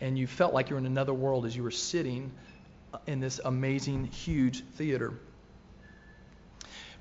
And 0.00 0.18
you 0.18 0.26
felt 0.26 0.52
like 0.52 0.68
you 0.68 0.74
were 0.74 0.80
in 0.80 0.86
another 0.86 1.14
world 1.14 1.46
as 1.46 1.56
you 1.56 1.62
were 1.62 1.70
sitting 1.70 2.30
in 3.06 3.20
this 3.20 3.40
amazing, 3.42 4.04
huge 4.04 4.62
theater. 4.74 5.14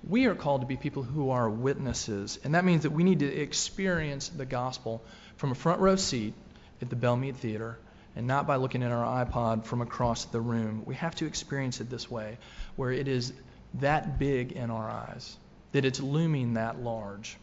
We 0.07 0.25
are 0.25 0.35
called 0.35 0.61
to 0.61 0.67
be 0.67 0.77
people 0.77 1.03
who 1.03 1.31
are 1.31 1.49
witnesses, 1.49 2.39
and 2.43 2.55
that 2.55 2.63
means 2.63 2.83
that 2.83 2.91
we 2.91 3.03
need 3.03 3.19
to 3.19 3.25
experience 3.25 4.29
the 4.29 4.45
gospel 4.45 5.03
from 5.35 5.51
a 5.51 5.55
front 5.55 5.81
row 5.81 5.95
seat 5.95 6.33
at 6.81 6.89
the 6.89 6.95
Belle 6.95 7.17
Meade 7.17 7.37
Theater 7.37 7.77
and 8.17 8.25
not 8.25 8.47
by 8.47 8.55
looking 8.55 8.81
at 8.81 8.91
our 8.91 9.25
iPod 9.25 9.63
from 9.65 9.81
across 9.81 10.25
the 10.25 10.41
room. 10.41 10.81
We 10.85 10.95
have 10.95 11.13
to 11.15 11.27
experience 11.27 11.81
it 11.81 11.89
this 11.91 12.09
way, 12.09 12.39
where 12.75 12.91
it 12.91 13.07
is 13.07 13.31
that 13.75 14.17
big 14.17 14.53
in 14.53 14.71
our 14.71 14.89
eyes, 14.89 15.37
that 15.73 15.85
it's 15.85 15.99
looming 15.99 16.55
that 16.55 16.81
large. 16.81 17.37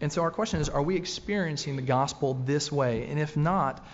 And 0.00 0.10
so 0.10 0.22
our 0.22 0.30
question 0.30 0.62
is 0.62 0.70
are 0.70 0.82
we 0.82 0.96
experiencing 0.96 1.76
the 1.76 1.82
gospel 1.82 2.32
this 2.32 2.72
way? 2.72 3.08
And 3.08 3.20
if 3.20 3.36
not, 3.36 3.86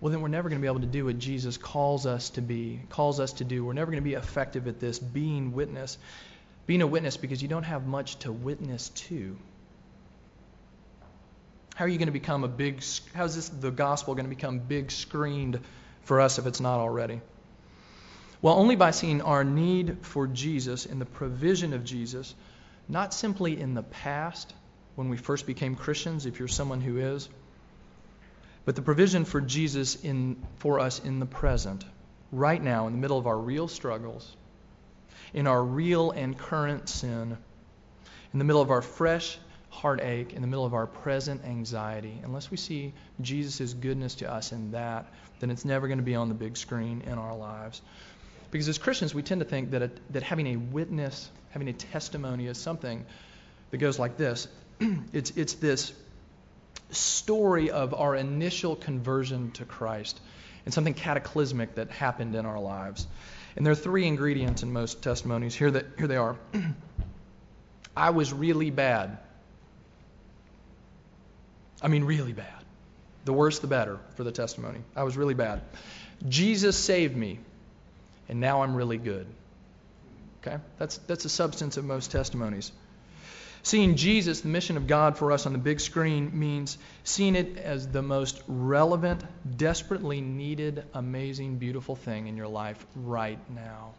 well, 0.00 0.12
then 0.12 0.20
we're 0.20 0.28
never 0.28 0.48
going 0.48 0.60
to 0.60 0.62
be 0.62 0.68
able 0.68 0.80
to 0.80 0.86
do 0.86 1.06
what 1.06 1.18
Jesus 1.18 1.56
calls 1.56 2.06
us 2.06 2.30
to 2.30 2.40
be, 2.40 2.80
calls 2.90 3.18
us 3.18 3.32
to 3.34 3.44
do. 3.44 3.64
We're 3.64 3.72
never 3.72 3.90
going 3.90 4.02
to 4.02 4.08
be 4.08 4.14
effective 4.14 4.68
at 4.68 4.78
this, 4.78 5.00
being 5.00 5.52
witness. 5.52 5.98
Being 6.68 6.82
a 6.82 6.86
witness 6.86 7.16
because 7.16 7.42
you 7.42 7.48
don't 7.48 7.64
have 7.64 7.88
much 7.88 8.20
to 8.20 8.30
witness 8.30 8.90
to. 8.90 9.36
How 11.80 11.86
are 11.86 11.88
you 11.88 11.96
going 11.96 12.08
to 12.08 12.12
become 12.12 12.44
a 12.44 12.48
big, 12.48 12.84
how 13.14 13.24
is 13.24 13.36
this, 13.36 13.48
the 13.48 13.70
gospel 13.70 14.14
going 14.14 14.26
to 14.26 14.36
become 14.36 14.58
big 14.58 14.90
screened 14.90 15.60
for 16.02 16.20
us 16.20 16.38
if 16.38 16.44
it's 16.44 16.60
not 16.60 16.78
already? 16.78 17.22
Well, 18.42 18.56
only 18.56 18.76
by 18.76 18.90
seeing 18.90 19.22
our 19.22 19.44
need 19.44 19.96
for 20.02 20.26
Jesus 20.26 20.84
and 20.84 21.00
the 21.00 21.06
provision 21.06 21.72
of 21.72 21.82
Jesus, 21.82 22.34
not 22.86 23.14
simply 23.14 23.58
in 23.58 23.72
the 23.72 23.82
past 23.82 24.52
when 24.94 25.08
we 25.08 25.16
first 25.16 25.46
became 25.46 25.74
Christians, 25.74 26.26
if 26.26 26.38
you're 26.38 26.48
someone 26.48 26.82
who 26.82 26.98
is, 26.98 27.30
but 28.66 28.76
the 28.76 28.82
provision 28.82 29.24
for 29.24 29.40
Jesus 29.40 29.94
in, 30.04 30.36
for 30.58 30.80
us 30.80 30.98
in 30.98 31.18
the 31.18 31.24
present, 31.24 31.82
right 32.30 32.62
now, 32.62 32.88
in 32.88 32.92
the 32.92 32.98
middle 32.98 33.16
of 33.16 33.26
our 33.26 33.38
real 33.38 33.68
struggles, 33.68 34.36
in 35.32 35.46
our 35.46 35.64
real 35.64 36.10
and 36.10 36.36
current 36.36 36.90
sin, 36.90 37.38
in 38.34 38.38
the 38.38 38.44
middle 38.44 38.60
of 38.60 38.70
our 38.70 38.82
fresh 38.82 39.38
heartache, 39.70 40.32
in 40.34 40.42
the 40.42 40.48
middle 40.48 40.64
of 40.64 40.74
our 40.74 40.86
present 40.86 41.44
anxiety, 41.44 42.20
unless 42.24 42.50
we 42.50 42.56
see 42.56 42.92
Jesus' 43.20 43.72
goodness 43.72 44.16
to 44.16 44.30
us 44.30 44.52
in 44.52 44.72
that, 44.72 45.06
then 45.38 45.50
it's 45.50 45.64
never 45.64 45.86
going 45.86 45.98
to 45.98 46.04
be 46.04 46.14
on 46.14 46.28
the 46.28 46.34
big 46.34 46.56
screen 46.56 47.02
in 47.06 47.14
our 47.14 47.34
lives. 47.34 47.80
Because 48.50 48.68
as 48.68 48.78
Christians, 48.78 49.14
we 49.14 49.22
tend 49.22 49.40
to 49.40 49.46
think 49.46 49.70
that, 49.70 49.82
a, 49.82 49.90
that 50.10 50.22
having 50.22 50.48
a 50.48 50.56
witness, 50.56 51.30
having 51.50 51.68
a 51.68 51.72
testimony 51.72 52.46
is 52.46 52.58
something 52.58 53.06
that 53.70 53.78
goes 53.78 53.98
like 53.98 54.16
this 54.16 54.48
it's, 55.12 55.30
it's 55.32 55.54
this 55.54 55.92
story 56.90 57.70
of 57.70 57.94
our 57.94 58.16
initial 58.16 58.74
conversion 58.74 59.50
to 59.52 59.64
Christ 59.64 60.18
and 60.64 60.74
something 60.74 60.94
cataclysmic 60.94 61.76
that 61.76 61.90
happened 61.90 62.34
in 62.34 62.46
our 62.46 62.60
lives. 62.60 63.06
And 63.56 63.64
there 63.64 63.72
are 63.72 63.76
three 63.76 64.06
ingredients 64.06 64.62
in 64.62 64.72
most 64.72 65.02
testimonies. 65.02 65.54
Here, 65.54 65.70
that, 65.70 65.86
here 65.98 66.06
they 66.06 66.16
are. 66.16 66.36
I 67.96 68.10
was 68.10 68.32
really 68.32 68.70
bad. 68.70 69.18
I 71.82 71.88
mean, 71.88 72.04
really 72.04 72.32
bad. 72.32 72.64
The 73.24 73.32
worse, 73.32 73.58
the 73.58 73.66
better 73.66 73.98
for 74.16 74.24
the 74.24 74.32
testimony. 74.32 74.80
I 74.96 75.02
was 75.02 75.16
really 75.16 75.34
bad. 75.34 75.62
Jesus 76.28 76.76
saved 76.76 77.16
me, 77.16 77.38
and 78.28 78.40
now 78.40 78.62
I'm 78.62 78.74
really 78.74 78.98
good. 78.98 79.26
Okay? 80.42 80.56
That's, 80.78 80.98
that's 80.98 81.22
the 81.22 81.28
substance 81.28 81.76
of 81.76 81.84
most 81.84 82.10
testimonies. 82.10 82.72
Seeing 83.62 83.96
Jesus, 83.96 84.40
the 84.40 84.48
mission 84.48 84.78
of 84.78 84.86
God 84.86 85.18
for 85.18 85.32
us 85.32 85.44
on 85.44 85.52
the 85.52 85.58
big 85.58 85.80
screen, 85.80 86.38
means 86.38 86.78
seeing 87.04 87.36
it 87.36 87.58
as 87.58 87.86
the 87.86 88.00
most 88.00 88.42
relevant, 88.48 89.22
desperately 89.56 90.22
needed, 90.22 90.84
amazing, 90.94 91.58
beautiful 91.58 91.94
thing 91.94 92.26
in 92.26 92.38
your 92.38 92.48
life 92.48 92.84
right 92.96 93.38
now. 93.50 93.92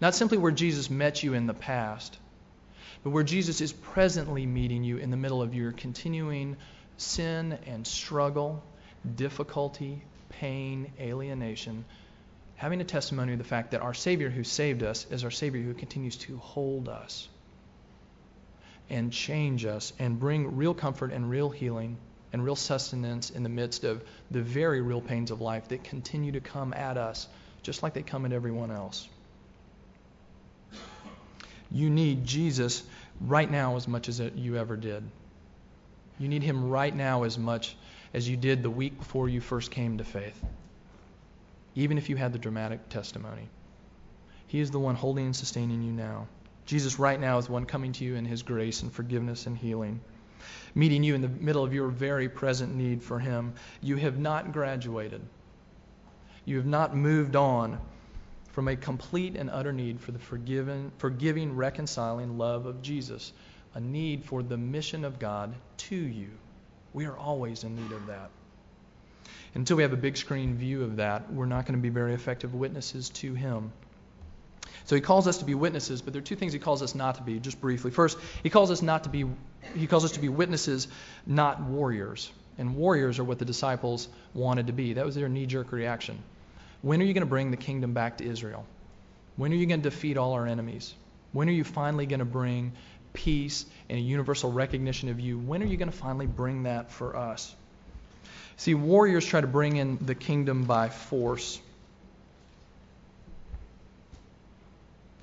Not 0.00 0.14
simply 0.14 0.38
where 0.38 0.52
Jesus 0.52 0.90
met 0.90 1.24
you 1.24 1.34
in 1.34 1.46
the 1.46 1.54
past, 1.54 2.16
but 3.02 3.10
where 3.10 3.24
Jesus 3.24 3.60
is 3.60 3.72
presently 3.72 4.46
meeting 4.46 4.84
you 4.84 4.98
in 4.98 5.10
the 5.10 5.16
middle 5.16 5.42
of 5.42 5.54
your 5.54 5.72
continuing 5.72 6.56
sin 6.96 7.58
and 7.66 7.86
struggle, 7.86 8.62
difficulty, 9.16 10.02
pain, 10.28 10.92
alienation, 11.00 11.84
having 12.56 12.80
a 12.80 12.84
testimony 12.84 13.32
of 13.32 13.38
the 13.38 13.44
fact 13.44 13.72
that 13.72 13.80
our 13.80 13.94
Savior 13.94 14.30
who 14.30 14.44
saved 14.44 14.82
us 14.82 15.06
is 15.10 15.24
our 15.24 15.30
Savior 15.30 15.62
who 15.62 15.74
continues 15.74 16.16
to 16.16 16.36
hold 16.38 16.88
us 16.88 17.28
and 18.90 19.12
change 19.12 19.64
us 19.64 19.92
and 19.98 20.20
bring 20.20 20.56
real 20.56 20.74
comfort 20.74 21.12
and 21.12 21.28
real 21.28 21.50
healing 21.50 21.96
and 22.32 22.44
real 22.44 22.56
sustenance 22.56 23.30
in 23.30 23.42
the 23.42 23.48
midst 23.48 23.84
of 23.84 24.02
the 24.30 24.42
very 24.42 24.80
real 24.80 25.00
pains 25.00 25.30
of 25.30 25.40
life 25.40 25.68
that 25.68 25.84
continue 25.84 26.32
to 26.32 26.40
come 26.40 26.72
at 26.74 26.96
us 26.96 27.28
just 27.62 27.82
like 27.82 27.94
they 27.94 28.02
come 28.02 28.26
at 28.26 28.32
everyone 28.32 28.70
else. 28.70 29.08
You 31.70 31.90
need 31.90 32.24
Jesus 32.24 32.82
right 33.20 33.50
now 33.50 33.76
as 33.76 33.88
much 33.88 34.08
as 34.08 34.20
you 34.20 34.56
ever 34.56 34.76
did. 34.76 35.02
You 36.18 36.28
need 36.28 36.42
him 36.42 36.70
right 36.70 36.94
now 36.94 37.24
as 37.24 37.38
much 37.38 37.76
as 38.12 38.28
you 38.28 38.36
did 38.36 38.62
the 38.62 38.70
week 38.70 38.98
before 38.98 39.28
you 39.28 39.40
first 39.40 39.70
came 39.70 39.98
to 39.98 40.04
faith, 40.04 40.40
even 41.74 41.98
if 41.98 42.08
you 42.08 42.16
had 42.16 42.32
the 42.32 42.38
dramatic 42.38 42.88
testimony. 42.88 43.48
He 44.46 44.60
is 44.60 44.70
the 44.70 44.78
one 44.78 44.94
holding 44.94 45.26
and 45.26 45.36
sustaining 45.36 45.82
you 45.82 45.92
now. 45.92 46.28
Jesus, 46.66 46.98
right 46.98 47.20
now, 47.20 47.38
is 47.38 47.46
the 47.46 47.52
one 47.52 47.66
coming 47.66 47.92
to 47.92 48.04
you 48.04 48.14
in 48.14 48.24
his 48.24 48.42
grace 48.42 48.82
and 48.82 48.92
forgiveness 48.92 49.46
and 49.46 49.58
healing, 49.58 50.00
meeting 50.74 51.02
you 51.02 51.14
in 51.14 51.20
the 51.20 51.28
middle 51.28 51.64
of 51.64 51.74
your 51.74 51.88
very 51.88 52.28
present 52.28 52.74
need 52.74 53.02
for 53.02 53.18
him. 53.18 53.54
You 53.82 53.96
have 53.96 54.18
not 54.18 54.52
graduated, 54.52 55.22
you 56.44 56.56
have 56.56 56.66
not 56.66 56.96
moved 56.96 57.34
on 57.34 57.80
from 58.52 58.68
a 58.68 58.76
complete 58.76 59.34
and 59.34 59.50
utter 59.50 59.72
need 59.72 60.00
for 60.00 60.12
the 60.12 60.18
forgiven, 60.20 60.92
forgiving, 60.98 61.56
reconciling 61.56 62.38
love 62.38 62.66
of 62.66 62.82
Jesus, 62.82 63.32
a 63.74 63.80
need 63.80 64.24
for 64.24 64.42
the 64.42 64.56
mission 64.56 65.04
of 65.04 65.18
God 65.18 65.54
to 65.76 65.96
you. 65.96 66.30
We 66.92 67.06
are 67.06 67.16
always 67.16 67.64
in 67.64 67.74
need 67.76 67.92
of 67.92 68.06
that. 68.06 68.30
Until 69.54 69.76
we 69.76 69.82
have 69.82 69.92
a 69.92 69.96
big 69.96 70.16
screen 70.16 70.56
view 70.56 70.82
of 70.82 70.96
that, 70.96 71.32
we're 71.32 71.46
not 71.46 71.66
going 71.66 71.78
to 71.78 71.82
be 71.82 71.88
very 71.88 72.14
effective 72.14 72.54
witnesses 72.54 73.10
to 73.10 73.34
Him. 73.34 73.72
So 74.86 74.94
he 74.94 75.00
calls 75.00 75.26
us 75.26 75.38
to 75.38 75.44
be 75.44 75.54
witnesses, 75.54 76.02
but 76.02 76.12
there 76.12 76.20
are 76.20 76.24
two 76.24 76.36
things 76.36 76.52
he 76.52 76.58
calls 76.58 76.82
us 76.82 76.94
not 76.94 77.16
to 77.16 77.22
be, 77.22 77.38
just 77.38 77.60
briefly. 77.60 77.90
First, 77.90 78.18
he 78.42 78.50
calls 78.50 78.70
us 78.70 78.82
not 78.82 79.04
to 79.04 79.10
be 79.10 79.24
he 79.74 79.86
calls 79.86 80.04
us 80.04 80.12
to 80.12 80.20
be 80.20 80.28
witnesses, 80.28 80.88
not 81.26 81.62
warriors. 81.62 82.30
And 82.58 82.76
warriors 82.76 83.18
are 83.18 83.24
what 83.24 83.38
the 83.38 83.44
disciples 83.44 84.08
wanted 84.34 84.66
to 84.66 84.72
be. 84.72 84.92
That 84.92 85.06
was 85.06 85.14
their 85.14 85.28
knee-jerk 85.28 85.72
reaction. 85.72 86.18
When 86.82 87.00
are 87.00 87.04
you 87.04 87.14
going 87.14 87.22
to 87.22 87.26
bring 87.26 87.50
the 87.50 87.56
kingdom 87.56 87.94
back 87.94 88.18
to 88.18 88.24
Israel? 88.24 88.66
When 89.36 89.52
are 89.52 89.56
you 89.56 89.66
going 89.66 89.82
to 89.82 89.90
defeat 89.90 90.16
all 90.16 90.34
our 90.34 90.46
enemies? 90.46 90.94
When 91.32 91.48
are 91.48 91.52
you 91.52 91.64
finally 91.64 92.06
going 92.06 92.20
to 92.20 92.26
bring 92.26 92.72
peace 93.14 93.64
and 93.88 93.98
a 93.98 94.02
universal 94.02 94.52
recognition 94.52 95.08
of 95.08 95.18
you? 95.18 95.38
When 95.38 95.62
are 95.62 95.66
you 95.66 95.78
going 95.78 95.90
to 95.90 95.96
finally 95.96 96.26
bring 96.26 96.64
that 96.64 96.92
for 96.92 97.16
us? 97.16 97.54
See, 98.56 98.74
warriors 98.74 99.24
try 99.24 99.40
to 99.40 99.46
bring 99.46 99.76
in 99.76 99.98
the 100.04 100.14
kingdom 100.14 100.64
by 100.64 100.90
force. 100.90 101.60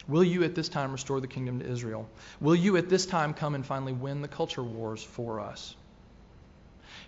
Will 0.07 0.23
you 0.23 0.43
at 0.43 0.55
this 0.55 0.67
time 0.67 0.91
restore 0.91 1.21
the 1.21 1.27
kingdom 1.27 1.59
to 1.59 1.69
Israel? 1.69 2.09
Will 2.39 2.55
you 2.55 2.75
at 2.77 2.89
this 2.89 3.05
time 3.05 3.33
come 3.33 3.55
and 3.55 3.65
finally 3.65 3.93
win 3.93 4.21
the 4.21 4.27
culture 4.27 4.63
wars 4.63 5.03
for 5.03 5.39
us? 5.39 5.75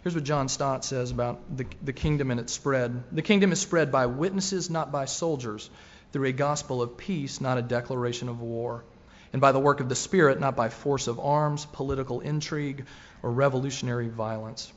Here's 0.03 0.15
what 0.15 0.23
John 0.23 0.47
Stott 0.47 0.85
says 0.85 1.11
about 1.11 1.57
the, 1.57 1.65
the 1.81 1.93
kingdom 1.93 2.29
and 2.29 2.39
its 2.39 2.53
spread. 2.53 3.03
The 3.11 3.21
kingdom 3.21 3.51
is 3.51 3.59
spread 3.59 3.91
by 3.91 4.05
witnesses, 4.05 4.69
not 4.69 4.91
by 4.91 5.05
soldiers, 5.05 5.69
through 6.11 6.27
a 6.27 6.33
gospel 6.33 6.81
of 6.81 6.97
peace, 6.97 7.41
not 7.41 7.57
a 7.57 7.61
declaration 7.61 8.29
of 8.29 8.41
war, 8.41 8.83
and 9.33 9.41
by 9.41 9.51
the 9.51 9.59
work 9.59 9.79
of 9.79 9.89
the 9.89 9.95
Spirit, 9.95 10.39
not 10.39 10.55
by 10.55 10.69
force 10.69 11.07
of 11.07 11.19
arms, 11.19 11.65
political 11.65 12.21
intrigue, 12.21 12.85
or 13.21 13.31
revolutionary 13.31 14.07
violence. 14.07 14.71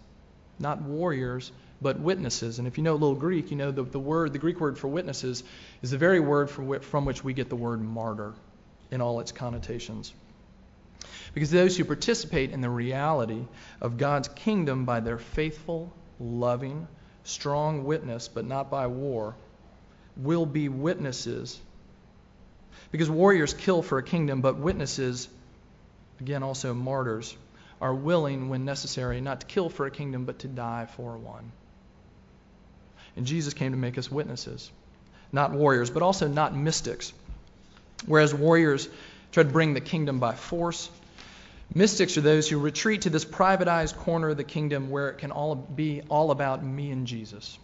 Not 0.59 0.81
warriors, 0.81 1.53
but 1.81 2.01
witnesses. 2.01 2.59
And 2.59 2.67
if 2.67 2.79
you 2.79 2.85
know 2.85 2.95
a 2.95 2.95
little 2.95 3.15
Greek, 3.15 3.51
you 3.51 3.57
know 3.57 3.71
the, 3.71 3.83
the 3.83 4.01
word, 4.01 4.33
the 4.33 4.39
Greek 4.39 4.59
word 4.59 4.79
for 4.79 4.89
witnesses, 4.89 5.45
is 5.83 5.91
the 5.91 5.99
very 5.99 6.21
word 6.21 6.49
from, 6.49 6.81
from 6.81 7.05
which 7.05 7.23
we 7.23 7.35
get 7.35 7.51
the 7.51 7.57
word 7.57 7.83
martyr 7.83 8.33
in 8.91 9.03
all 9.03 9.21
its 9.21 9.31
connotations. 9.31 10.13
Because 11.35 11.51
those 11.51 11.77
who 11.77 11.85
participate 11.85 12.53
in 12.53 12.63
the 12.63 12.71
reality 12.71 13.45
of 13.83 13.99
God's 13.99 14.29
kingdom 14.29 14.87
by 14.87 15.01
their 15.01 15.19
faithful, 15.19 15.93
loving, 16.19 16.89
strong 17.25 17.85
witness, 17.85 18.29
but 18.29 18.47
not 18.47 18.71
by 18.71 18.87
war, 18.87 19.37
will 20.17 20.47
be 20.47 20.71
witnesses. 20.71 21.61
Because 22.93 23.11
warriors 23.11 23.55
kill 23.55 23.83
for 23.83 23.99
a 23.99 24.03
kingdom, 24.03 24.41
but 24.41 24.57
witnesses, 24.57 25.29
again, 26.21 26.43
also 26.43 26.75
martyrs, 26.75 27.37
are 27.81 27.95
willing, 27.95 28.49
when 28.49 28.65
necessary, 28.65 29.21
not 29.21 29.41
to 29.41 29.47
kill 29.47 29.69
for 29.69 29.87
a 29.87 29.91
kingdom, 29.91 30.25
but 30.25 30.41
to 30.41 30.49
die 30.49 30.87
for 30.97 31.17
one. 31.17 31.53
And 33.17 33.27
Jesus 33.27 33.55
came 33.55 33.73
to 33.73 33.79
make 33.79 33.99
us 33.99 34.11
witnesses, 34.11 34.71
not 35.33 35.53
warriors, 35.53 35.91
but 35.91 36.03
also 36.03 36.29
not 36.29 36.55
mystics. 36.55 37.13
Whereas 38.07 38.33
warriors 38.35 38.89
try 39.33 39.43
to 39.43 39.49
bring 39.49 39.75
the 39.75 39.81
kingdom 39.81 40.21
by 40.21 40.35
force, 40.35 40.91
Mystics 41.75 42.17
are 42.17 42.23
those 42.23 42.49
who 42.49 42.59
retreat 42.59 43.03
to 43.03 43.11
this 43.11 43.25
privatized 43.25 43.97
corner 43.97 44.31
of 44.31 44.37
the 44.37 44.45
kingdom 44.45 44.91
where 44.91 45.09
it 45.11 45.19
can 45.19 45.31
all 45.31 45.55
be 45.55 46.03
all 46.09 46.31
about 46.31 46.65
me 46.65 46.91
and 46.91 47.07
Jesus. 47.07 47.59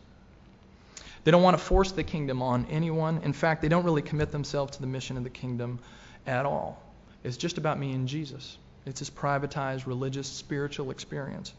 They 1.24 1.30
don't 1.30 1.42
want 1.42 1.56
to 1.56 1.62
force 1.62 1.92
the 1.92 2.02
kingdom 2.02 2.42
on 2.42 2.66
anyone. 2.70 3.20
In 3.22 3.32
fact, 3.32 3.62
they 3.62 3.68
don't 3.68 3.84
really 3.84 4.02
commit 4.02 4.32
themselves 4.32 4.76
to 4.76 4.80
the 4.80 4.86
mission 4.86 5.16
of 5.16 5.24
the 5.24 5.30
kingdom 5.30 5.78
at 6.26 6.46
all. 6.46 6.82
It's 7.22 7.36
just 7.36 7.58
about 7.58 7.78
me 7.78 7.92
and 7.92 8.08
Jesus. 8.08 8.58
It's 8.86 8.98
this 8.98 9.10
privatized 9.10 9.86
religious, 9.86 10.26
spiritual 10.26 10.90
experience. 10.90 11.52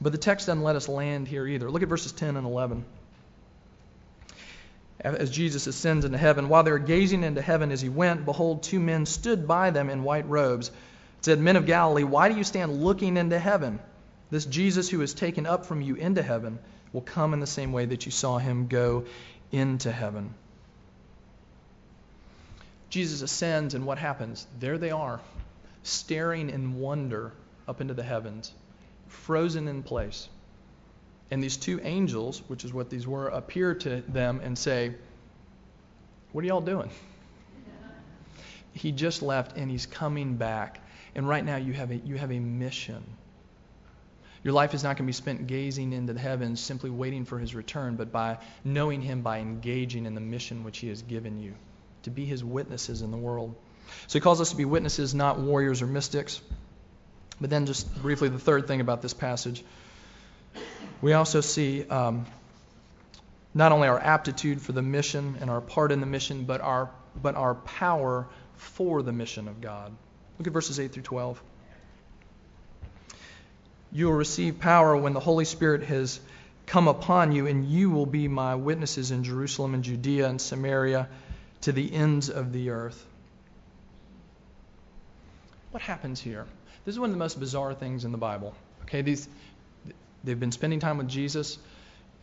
But 0.00 0.10
the 0.10 0.18
text 0.18 0.48
doesn't 0.48 0.64
let 0.64 0.74
us 0.74 0.88
land 0.88 1.28
here 1.28 1.46
either. 1.46 1.70
Look 1.70 1.82
at 1.82 1.88
verses 1.88 2.10
10 2.10 2.36
and 2.36 2.46
11. 2.46 2.84
As 5.00 5.30
Jesus 5.30 5.66
ascends 5.66 6.04
into 6.04 6.18
heaven, 6.18 6.48
while 6.48 6.64
they 6.64 6.72
were 6.72 6.78
gazing 6.78 7.22
into 7.22 7.42
heaven 7.42 7.70
as 7.70 7.80
he 7.80 7.88
went, 7.88 8.24
behold, 8.24 8.62
two 8.62 8.80
men 8.80 9.06
stood 9.06 9.46
by 9.46 9.70
them 9.70 9.90
in 9.90 10.02
white 10.02 10.28
robes 10.28 10.70
said, 11.24 11.40
Men 11.40 11.56
of 11.56 11.64
Galilee, 11.64 12.04
why 12.04 12.28
do 12.28 12.36
you 12.36 12.44
stand 12.44 12.82
looking 12.84 13.16
into 13.16 13.38
heaven? 13.38 13.80
This 14.30 14.44
Jesus 14.44 14.90
who 14.90 15.00
is 15.00 15.14
taken 15.14 15.46
up 15.46 15.64
from 15.66 15.80
you 15.80 15.94
into 15.94 16.22
heaven 16.22 16.58
will 16.94 17.02
come 17.02 17.34
in 17.34 17.40
the 17.40 17.46
same 17.46 17.72
way 17.72 17.84
that 17.84 18.06
you 18.06 18.12
saw 18.12 18.38
him 18.38 18.68
go 18.68 19.04
into 19.52 19.92
heaven. 19.92 20.32
Jesus 22.88 23.20
ascends, 23.20 23.74
and 23.74 23.84
what 23.84 23.98
happens? 23.98 24.46
There 24.60 24.78
they 24.78 24.92
are, 24.92 25.20
staring 25.82 26.48
in 26.48 26.78
wonder 26.78 27.32
up 27.66 27.80
into 27.80 27.92
the 27.92 28.04
heavens, 28.04 28.52
frozen 29.08 29.66
in 29.66 29.82
place. 29.82 30.28
And 31.32 31.42
these 31.42 31.56
two 31.56 31.80
angels, 31.82 32.40
which 32.46 32.64
is 32.64 32.72
what 32.72 32.90
these 32.90 33.06
were, 33.06 33.26
appear 33.26 33.74
to 33.74 34.02
them 34.02 34.40
and 34.44 34.56
say, 34.56 34.94
What 36.30 36.44
are 36.44 36.46
y'all 36.46 36.60
doing? 36.60 36.90
He 38.76 38.90
just 38.90 39.22
left 39.22 39.56
and 39.56 39.70
he's 39.70 39.86
coming 39.86 40.34
back. 40.36 40.80
And 41.14 41.28
right 41.28 41.44
now 41.44 41.54
you 41.56 41.72
have 41.74 41.92
a, 41.92 41.96
you 41.96 42.16
have 42.16 42.32
a 42.32 42.40
mission. 42.40 43.04
Your 44.44 44.52
life 44.52 44.74
is 44.74 44.84
not 44.84 44.98
going 44.98 45.06
to 45.06 45.08
be 45.08 45.12
spent 45.12 45.46
gazing 45.46 45.94
into 45.94 46.12
the 46.12 46.20
heavens, 46.20 46.60
simply 46.60 46.90
waiting 46.90 47.24
for 47.24 47.38
his 47.38 47.54
return, 47.54 47.96
but 47.96 48.12
by 48.12 48.38
knowing 48.62 49.00
him 49.00 49.22
by 49.22 49.38
engaging 49.38 50.04
in 50.04 50.14
the 50.14 50.20
mission 50.20 50.64
which 50.64 50.78
he 50.78 50.88
has 50.88 51.00
given 51.00 51.40
you, 51.40 51.54
to 52.02 52.10
be 52.10 52.26
his 52.26 52.44
witnesses 52.44 53.00
in 53.00 53.10
the 53.10 53.16
world. 53.16 53.54
So 54.06 54.18
he 54.18 54.20
calls 54.20 54.42
us 54.42 54.50
to 54.50 54.56
be 54.56 54.66
witnesses, 54.66 55.14
not 55.14 55.38
warriors 55.38 55.80
or 55.80 55.86
mystics. 55.86 56.42
But 57.40 57.48
then, 57.48 57.64
just 57.64 57.92
briefly, 58.02 58.28
the 58.28 58.38
third 58.38 58.68
thing 58.68 58.82
about 58.82 59.00
this 59.00 59.14
passage, 59.14 59.64
we 61.00 61.14
also 61.14 61.40
see 61.40 61.88
um, 61.88 62.26
not 63.54 63.72
only 63.72 63.88
our 63.88 63.98
aptitude 63.98 64.60
for 64.60 64.72
the 64.72 64.82
mission 64.82 65.38
and 65.40 65.48
our 65.48 65.62
part 65.62 65.90
in 65.90 66.00
the 66.00 66.06
mission, 66.06 66.44
but 66.44 66.60
our, 66.60 66.90
but 67.20 67.34
our 67.34 67.54
power 67.54 68.28
for 68.56 69.02
the 69.02 69.12
mission 69.12 69.48
of 69.48 69.62
God. 69.62 69.96
Look 70.38 70.46
at 70.46 70.52
verses 70.52 70.78
8 70.78 70.92
through 70.92 71.04
12. 71.04 71.42
You 73.94 74.06
will 74.06 74.14
receive 74.14 74.58
power 74.58 74.96
when 74.96 75.12
the 75.12 75.20
Holy 75.20 75.44
Spirit 75.44 75.84
has 75.84 76.20
come 76.66 76.88
upon 76.88 77.30
you, 77.30 77.46
and 77.46 77.64
you 77.64 77.90
will 77.90 78.06
be 78.06 78.26
my 78.26 78.56
witnesses 78.56 79.12
in 79.12 79.22
Jerusalem 79.22 79.72
and 79.72 79.84
Judea 79.84 80.28
and 80.28 80.40
Samaria 80.40 81.08
to 81.60 81.72
the 81.72 81.94
ends 81.94 82.28
of 82.28 82.52
the 82.52 82.70
earth. 82.70 83.06
What 85.70 85.82
happens 85.82 86.20
here? 86.20 86.44
This 86.84 86.94
is 86.94 86.98
one 86.98 87.10
of 87.10 87.14
the 87.14 87.18
most 87.18 87.38
bizarre 87.38 87.72
things 87.72 88.04
in 88.04 88.10
the 88.10 88.18
Bible. 88.18 88.54
Okay, 88.82 89.02
these 89.02 89.28
they've 90.24 90.40
been 90.40 90.52
spending 90.52 90.80
time 90.80 90.98
with 90.98 91.08
Jesus, 91.08 91.58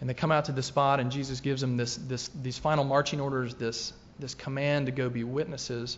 and 0.01 0.09
they 0.09 0.13
come 0.13 0.31
out 0.31 0.45
to 0.45 0.51
the 0.51 0.63
spot, 0.63 0.99
and 0.99 1.09
Jesus 1.09 1.39
gives 1.39 1.61
them 1.61 1.77
this, 1.77 1.95
this, 1.95 2.29
these 2.41 2.57
final 2.57 2.83
marching 2.83 3.21
orders, 3.21 3.53
this, 3.55 3.93
this 4.19 4.33
command 4.33 4.87
to 4.87 4.91
go 4.91 5.09
be 5.09 5.23
witnesses. 5.23 5.97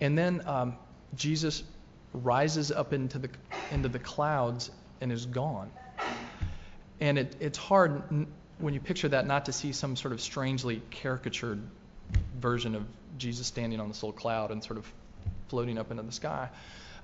And 0.00 0.18
then 0.18 0.42
um, 0.46 0.76
Jesus 1.14 1.62
rises 2.12 2.70
up 2.70 2.92
into 2.92 3.18
the, 3.18 3.30
into 3.70 3.88
the 3.88 3.98
clouds 3.98 4.70
and 5.00 5.10
is 5.10 5.26
gone. 5.26 5.70
And 7.00 7.18
it, 7.18 7.36
it's 7.40 7.58
hard 7.58 8.26
when 8.58 8.74
you 8.74 8.80
picture 8.80 9.08
that 9.08 9.26
not 9.26 9.46
to 9.46 9.52
see 9.52 9.72
some 9.72 9.96
sort 9.96 10.12
of 10.12 10.20
strangely 10.20 10.82
caricatured 10.90 11.60
version 12.38 12.74
of 12.74 12.84
Jesus 13.18 13.46
standing 13.46 13.80
on 13.80 13.88
this 13.88 14.02
little 14.02 14.16
cloud 14.16 14.50
and 14.50 14.62
sort 14.62 14.78
of 14.78 14.92
floating 15.48 15.78
up 15.78 15.90
into 15.90 16.02
the 16.02 16.12
sky. 16.12 16.48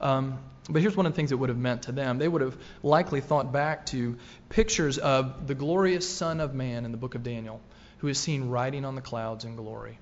Um, 0.00 0.38
but 0.68 0.80
here's 0.80 0.96
one 0.96 1.06
of 1.06 1.12
the 1.12 1.16
things 1.16 1.32
it 1.32 1.38
would 1.38 1.48
have 1.48 1.58
meant 1.58 1.82
to 1.82 1.92
them. 1.92 2.18
They 2.18 2.28
would 2.28 2.42
have 2.42 2.56
likely 2.82 3.20
thought 3.20 3.52
back 3.52 3.86
to 3.86 4.16
pictures 4.48 4.98
of 4.98 5.46
the 5.46 5.54
glorious 5.54 6.08
Son 6.08 6.40
of 6.40 6.54
Man 6.54 6.84
in 6.84 6.92
the 6.92 6.98
book 6.98 7.14
of 7.14 7.22
Daniel, 7.22 7.60
who 7.98 8.08
is 8.08 8.18
seen 8.18 8.48
riding 8.48 8.84
on 8.84 8.94
the 8.94 9.00
clouds 9.00 9.44
in 9.44 9.56
glory. 9.56 9.98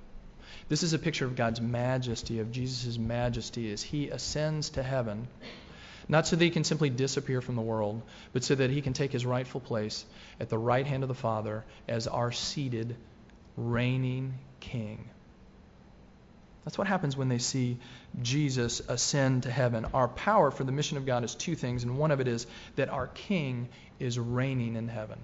This 0.69 0.83
is 0.83 0.93
a 0.93 0.99
picture 0.99 1.25
of 1.25 1.37
God's 1.37 1.61
majesty, 1.61 2.41
of 2.41 2.53
Jesus' 2.53 2.99
majesty 2.99 3.73
as 3.73 3.83
he 3.83 4.09
ascends 4.09 4.71
to 4.71 4.83
heaven, 4.83 5.29
not 6.09 6.27
so 6.27 6.37
that 6.37 6.45
he 6.45 6.51
can 6.51 6.65
simply 6.65 6.91
disappear 6.91 7.41
from 7.41 7.57
the 7.57 7.63
world, 7.63 8.03
but 8.33 8.45
so 8.45 8.55
that 8.55 8.71
he 8.71 8.83
can 8.83 8.93
take 8.93 9.13
his 9.13 9.27
rightful 9.27 9.61
place 9.61 10.05
at 10.41 10.49
the 10.49 10.59
right 10.59 10.87
hand 10.87 11.03
of 11.03 11.09
the 11.09 11.15
Father 11.15 11.65
as 11.89 12.07
our 12.07 12.33
seated, 12.33 12.97
reigning 13.57 14.35
King. 14.61 15.09
That's 16.65 16.77
what 16.77 16.89
happens 16.89 17.17
when 17.17 17.29
they 17.29 17.39
see 17.39 17.79
Jesus 18.21 18.81
ascend 18.89 19.45
to 19.45 19.51
heaven. 19.53 19.87
Our 19.95 20.09
power 20.09 20.51
for 20.51 20.65
the 20.65 20.73
mission 20.73 20.97
of 20.97 21.07
God 21.07 21.23
is 21.23 21.37
two 21.37 21.55
things, 21.55 21.85
and 21.85 21.97
one 21.97 22.11
of 22.11 22.21
it 22.21 22.27
is 22.27 22.49
that 22.75 22.89
our 22.89 23.07
King 23.07 23.69
is 24.01 24.19
reigning 24.19 24.75
in 24.75 24.89
heaven. 24.89 25.19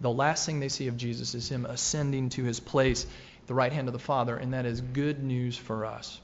The 0.00 0.10
last 0.10 0.46
thing 0.46 0.60
they 0.60 0.70
see 0.70 0.88
of 0.88 0.96
Jesus 0.96 1.34
is 1.34 1.50
him 1.50 1.66
ascending 1.66 2.30
to 2.30 2.44
his 2.44 2.60
place 2.60 3.06
the 3.46 3.54
right 3.54 3.72
hand 3.72 3.88
of 3.88 3.92
the 3.92 3.98
Father, 3.98 4.36
and 4.36 4.54
that 4.54 4.66
is 4.66 4.80
good 4.80 5.22
news 5.22 5.56
for 5.56 5.84
us. 5.84 6.20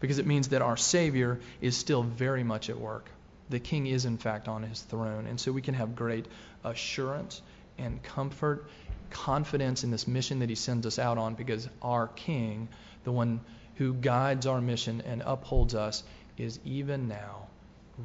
Because 0.00 0.18
it 0.18 0.26
means 0.26 0.48
that 0.48 0.62
our 0.62 0.76
Savior 0.76 1.40
is 1.60 1.76
still 1.76 2.02
very 2.02 2.42
much 2.42 2.70
at 2.70 2.78
work. 2.78 3.10
The 3.50 3.60
King 3.60 3.86
is, 3.86 4.04
in 4.04 4.16
fact, 4.16 4.48
on 4.48 4.62
his 4.62 4.80
throne, 4.80 5.26
and 5.26 5.38
so 5.38 5.52
we 5.52 5.62
can 5.62 5.74
have 5.74 5.96
great 5.96 6.26
assurance 6.64 7.42
and 7.78 8.02
comfort 8.02 8.68
confidence 9.10 9.84
in 9.84 9.90
this 9.90 10.06
mission 10.06 10.38
that 10.38 10.48
he 10.48 10.54
sends 10.54 10.86
us 10.86 10.98
out 10.98 11.18
on 11.18 11.34
because 11.34 11.68
our 11.82 12.08
King, 12.08 12.68
the 13.04 13.12
one 13.12 13.40
who 13.74 13.92
guides 13.92 14.46
our 14.46 14.60
mission 14.60 15.02
and 15.04 15.22
upholds 15.24 15.74
us, 15.74 16.02
is 16.38 16.60
even 16.64 17.08
now 17.08 17.48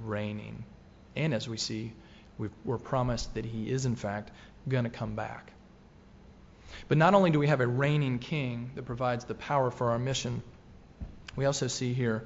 reigning. 0.03 0.63
And 1.15 1.33
as 1.33 1.47
we 1.47 1.57
see, 1.57 1.93
we 2.37 2.49
are 2.67 2.77
promised 2.77 3.33
that 3.35 3.45
he 3.45 3.69
is, 3.69 3.85
in 3.85 3.95
fact, 3.95 4.31
going 4.67 4.83
to 4.83 4.89
come 4.89 5.15
back. 5.15 5.51
But 6.87 6.97
not 6.97 7.13
only 7.13 7.31
do 7.31 7.39
we 7.39 7.47
have 7.47 7.61
a 7.61 7.67
reigning 7.67 8.19
king 8.19 8.71
that 8.75 8.83
provides 8.83 9.25
the 9.25 9.35
power 9.35 9.71
for 9.71 9.91
our 9.91 9.99
mission, 9.99 10.43
we 11.35 11.45
also 11.45 11.67
see 11.67 11.93
here 11.93 12.25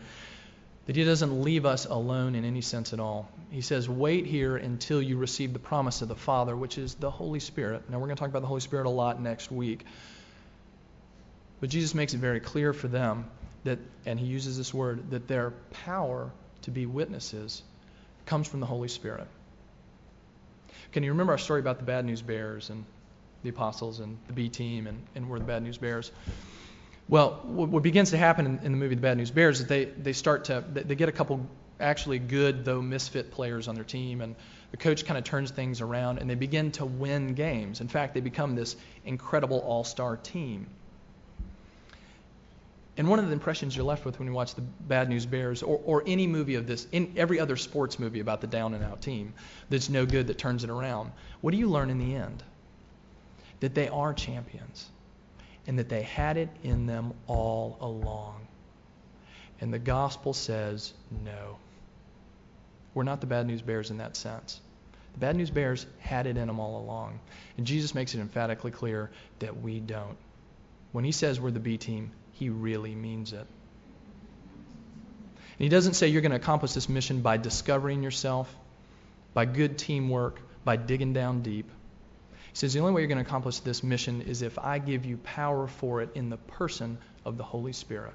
that 0.86 0.96
he 0.96 1.04
doesn't 1.04 1.44
leave 1.44 1.66
us 1.66 1.86
alone 1.86 2.36
in 2.36 2.46
any 2.46 2.62
sense 2.62 2.94
at 2.94 3.00
all. 3.00 3.30
He 3.52 3.62
says, 3.62 3.88
Wait 3.88 4.26
here 4.26 4.58
until 4.58 5.02
you 5.02 5.18
receive 5.18 5.54
the 5.54 5.60
promise 5.60 6.02
of 6.02 6.08
the 6.08 6.16
Father, 6.16 6.56
which 6.56 6.78
is 6.78 6.96
the 6.96 7.12
Holy 7.12 7.40
Spirit. 7.40 7.90
Now, 7.90 8.00
we're 8.00 8.08
going 8.08 8.16
to 8.16 8.20
talk 8.20 8.30
about 8.30 8.42
the 8.42 8.48
Holy 8.48 8.62
Spirit 8.62 8.88
a 8.88 8.90
lot 8.90 9.22
next 9.22 9.52
week. 9.52 9.86
But 11.60 11.70
Jesus 11.70 11.94
makes 11.94 12.14
it 12.14 12.18
very 12.18 12.40
clear 12.40 12.74
for 12.74 12.88
them 12.88 13.26
that, 13.66 13.80
and 14.06 14.20
he 14.20 14.26
uses 14.26 14.58
this 14.58 14.74
word, 14.74 15.12
that 15.12 15.28
their 15.28 15.52
power 15.86 16.32
to 16.64 16.72
be 16.72 16.86
witnesses 16.86 17.62
comes 18.26 18.48
from 18.48 18.60
the 18.60 18.66
Holy 18.66 18.88
Spirit. 18.88 19.28
Can 20.92 21.04
you 21.04 21.12
remember 21.12 21.34
our 21.34 21.38
story 21.38 21.60
about 21.60 21.78
the 21.78 21.86
Bad 21.86 22.06
News 22.06 22.22
Bears 22.22 22.70
and 22.70 22.84
the 23.44 23.50
apostles 23.50 24.00
and 24.00 24.18
the 24.28 24.34
B 24.34 24.50
team 24.50 24.88
and, 24.88 25.02
and 25.16 25.30
we're 25.30 25.40
the 25.40 25.46
Bad 25.46 25.64
News 25.64 25.78
Bears? 25.78 26.12
Well, 27.08 27.42
what 27.46 27.82
begins 27.82 28.12
to 28.12 28.18
happen 28.18 28.46
in, 28.46 28.60
in 28.60 28.72
the 28.72 28.78
movie 28.78 28.94
The 28.94 29.02
Bad 29.02 29.18
News 29.18 29.32
Bears 29.32 29.62
is 29.62 29.66
they, 29.66 29.86
they 29.86 30.14
start 30.14 30.46
to, 30.46 30.64
they 30.72 30.94
get 30.94 31.10
a 31.10 31.12
couple 31.12 31.48
actually 31.80 32.20
good, 32.20 32.66
though 32.66 32.82
misfit 32.82 33.32
players 33.32 33.68
on 33.68 33.76
their 33.76 33.84
team, 33.84 34.22
and 34.22 34.36
the 34.72 34.78
coach 34.78 35.06
kind 35.06 35.18
of 35.18 35.24
turns 35.24 35.52
things 35.52 35.82
around, 35.82 36.20
and 36.20 36.30
they 36.30 36.36
begin 36.36 36.72
to 36.74 36.86
win 36.86 37.34
games. 37.34 37.82
In 37.82 37.88
fact, 37.88 38.14
they 38.14 38.20
become 38.22 38.56
this 38.56 38.76
incredible 39.06 39.60
all 39.60 39.84
star 39.84 40.18
team. 40.18 40.68
And 42.98 43.08
one 43.08 43.18
of 43.18 43.28
the 43.28 43.32
impressions 43.32 43.78
you're 43.78 43.86
left 43.86 44.04
with 44.04 44.20
when 44.20 44.28
you 44.28 44.34
watch 44.34 44.56
the 44.56 44.62
Bad 44.62 45.08
News 45.08 45.26
Bears 45.26 45.64
or, 45.64 45.80
or 45.86 46.04
any 46.06 46.28
movie 46.28 46.56
of 46.56 46.68
this, 46.68 46.86
in 46.92 47.14
every 47.16 47.40
other 47.40 47.56
sports 47.56 47.98
movie 47.98 48.20
about 48.20 48.42
the 48.42 48.48
down 48.48 48.74
and 48.74 48.84
out 48.84 49.02
team 49.02 49.34
that's 49.70 49.90
no 49.90 50.06
good 50.06 50.28
that 50.28 50.38
turns 50.38 50.66
it 50.66 50.70
around, 50.70 51.12
what 51.40 51.52
do 51.52 51.58
you 51.58 51.70
learn 51.70 51.90
in 51.90 51.98
the 51.98 52.14
end? 52.14 52.44
That 53.60 53.76
they 53.76 53.90
are 53.90 54.14
champions 54.14 54.90
and 55.68 55.80
that 55.80 55.90
they 55.90 56.02
had 56.02 56.38
it 56.38 56.50
in 56.64 56.86
them 56.86 57.14
all 57.28 57.78
along. 57.82 58.48
And 59.62 59.74
the 59.74 59.80
gospel 59.80 60.34
says 60.34 60.94
no. 61.24 61.58
We're 62.94 63.04
not 63.04 63.22
the 63.22 63.28
bad 63.28 63.46
news 63.46 63.62
bears 63.62 63.92
in 63.92 63.98
that 63.98 64.16
sense. 64.16 64.60
The 65.14 65.20
bad 65.20 65.36
news 65.36 65.50
bears 65.50 65.86
had 66.00 66.28
it 66.28 66.38
in 66.38 66.48
them 66.48 66.60
all 66.60 66.82
along. 66.82 67.20
And 67.58 67.68
Jesus 67.68 67.94
makes 67.94 68.16
it 68.16 68.20
emphatically 68.20 68.72
clear 68.72 69.12
that 69.40 69.62
we 69.62 69.80
don't. 69.80 70.18
When 70.92 71.04
he 71.04 71.12
says 71.12 71.40
we're 71.40 71.52
the 71.52 71.60
B 71.60 71.78
team, 71.78 72.12
he 72.34 72.50
really 72.50 72.96
means 72.96 73.34
it. 73.34 73.46
And 75.60 75.66
he 75.66 75.70
doesn't 75.70 75.94
say 75.94 76.08
you're 76.08 76.22
going 76.22 76.32
to 76.32 76.38
accomplish 76.38 76.72
this 76.72 76.88
mission 76.88 77.22
by 77.22 77.38
discovering 77.38 78.02
yourself, 78.02 78.54
by 79.34 79.46
good 79.46 79.78
teamwork, 79.78 80.40
by 80.64 80.78
digging 80.78 81.14
down 81.14 81.42
deep. 81.42 81.70
Says 82.60 82.74
the 82.74 82.82
only 82.82 82.92
way 82.92 83.00
you're 83.00 83.08
going 83.08 83.24
to 83.24 83.26
accomplish 83.26 83.60
this 83.60 83.84
mission 83.84 84.22
is 84.24 84.42
if 84.42 84.60
I 84.60 84.80
give 84.80 85.06
you 85.06 85.16
power 85.16 85.66
for 85.66 86.02
it 86.02 86.10
in 86.14 86.30
the 86.30 86.36
person 86.36 86.98
of 87.24 87.38
the 87.38 87.44
Holy 87.46 87.72
Spirit. 87.72 88.12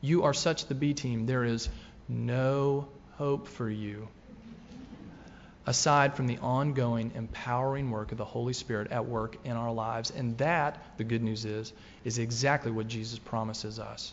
You 0.00 0.24
are 0.24 0.34
such 0.34 0.66
the 0.66 0.74
B 0.74 0.94
team, 0.94 1.24
there 1.24 1.44
is 1.44 1.68
no 2.08 2.88
hope 3.12 3.46
for 3.46 3.70
you 3.70 4.08
aside 5.64 6.16
from 6.16 6.26
the 6.26 6.38
ongoing 6.38 7.12
empowering 7.14 7.92
work 7.92 8.10
of 8.10 8.18
the 8.18 8.24
Holy 8.24 8.52
Spirit 8.52 8.90
at 8.90 9.06
work 9.06 9.36
in 9.44 9.52
our 9.52 9.72
lives. 9.72 10.10
And 10.10 10.36
that, 10.38 10.82
the 10.96 11.04
good 11.04 11.22
news 11.22 11.44
is, 11.44 11.72
is 12.02 12.18
exactly 12.18 12.72
what 12.72 12.88
Jesus 12.88 13.20
promises 13.20 13.78
us. 13.78 14.12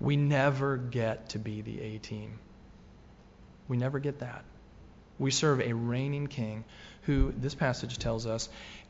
We 0.00 0.16
never 0.16 0.76
get 0.76 1.28
to 1.28 1.38
be 1.38 1.60
the 1.60 1.80
A 1.80 1.98
team. 1.98 2.40
We 3.68 3.76
never 3.76 4.00
get 4.00 4.18
that. 4.18 4.44
We 5.22 5.30
serve 5.30 5.60
a 5.60 5.72
reigning 5.72 6.26
king 6.26 6.64
who, 7.02 7.32
this 7.36 7.54
passage 7.54 7.96
tells 7.96 8.26
us, 8.26 8.48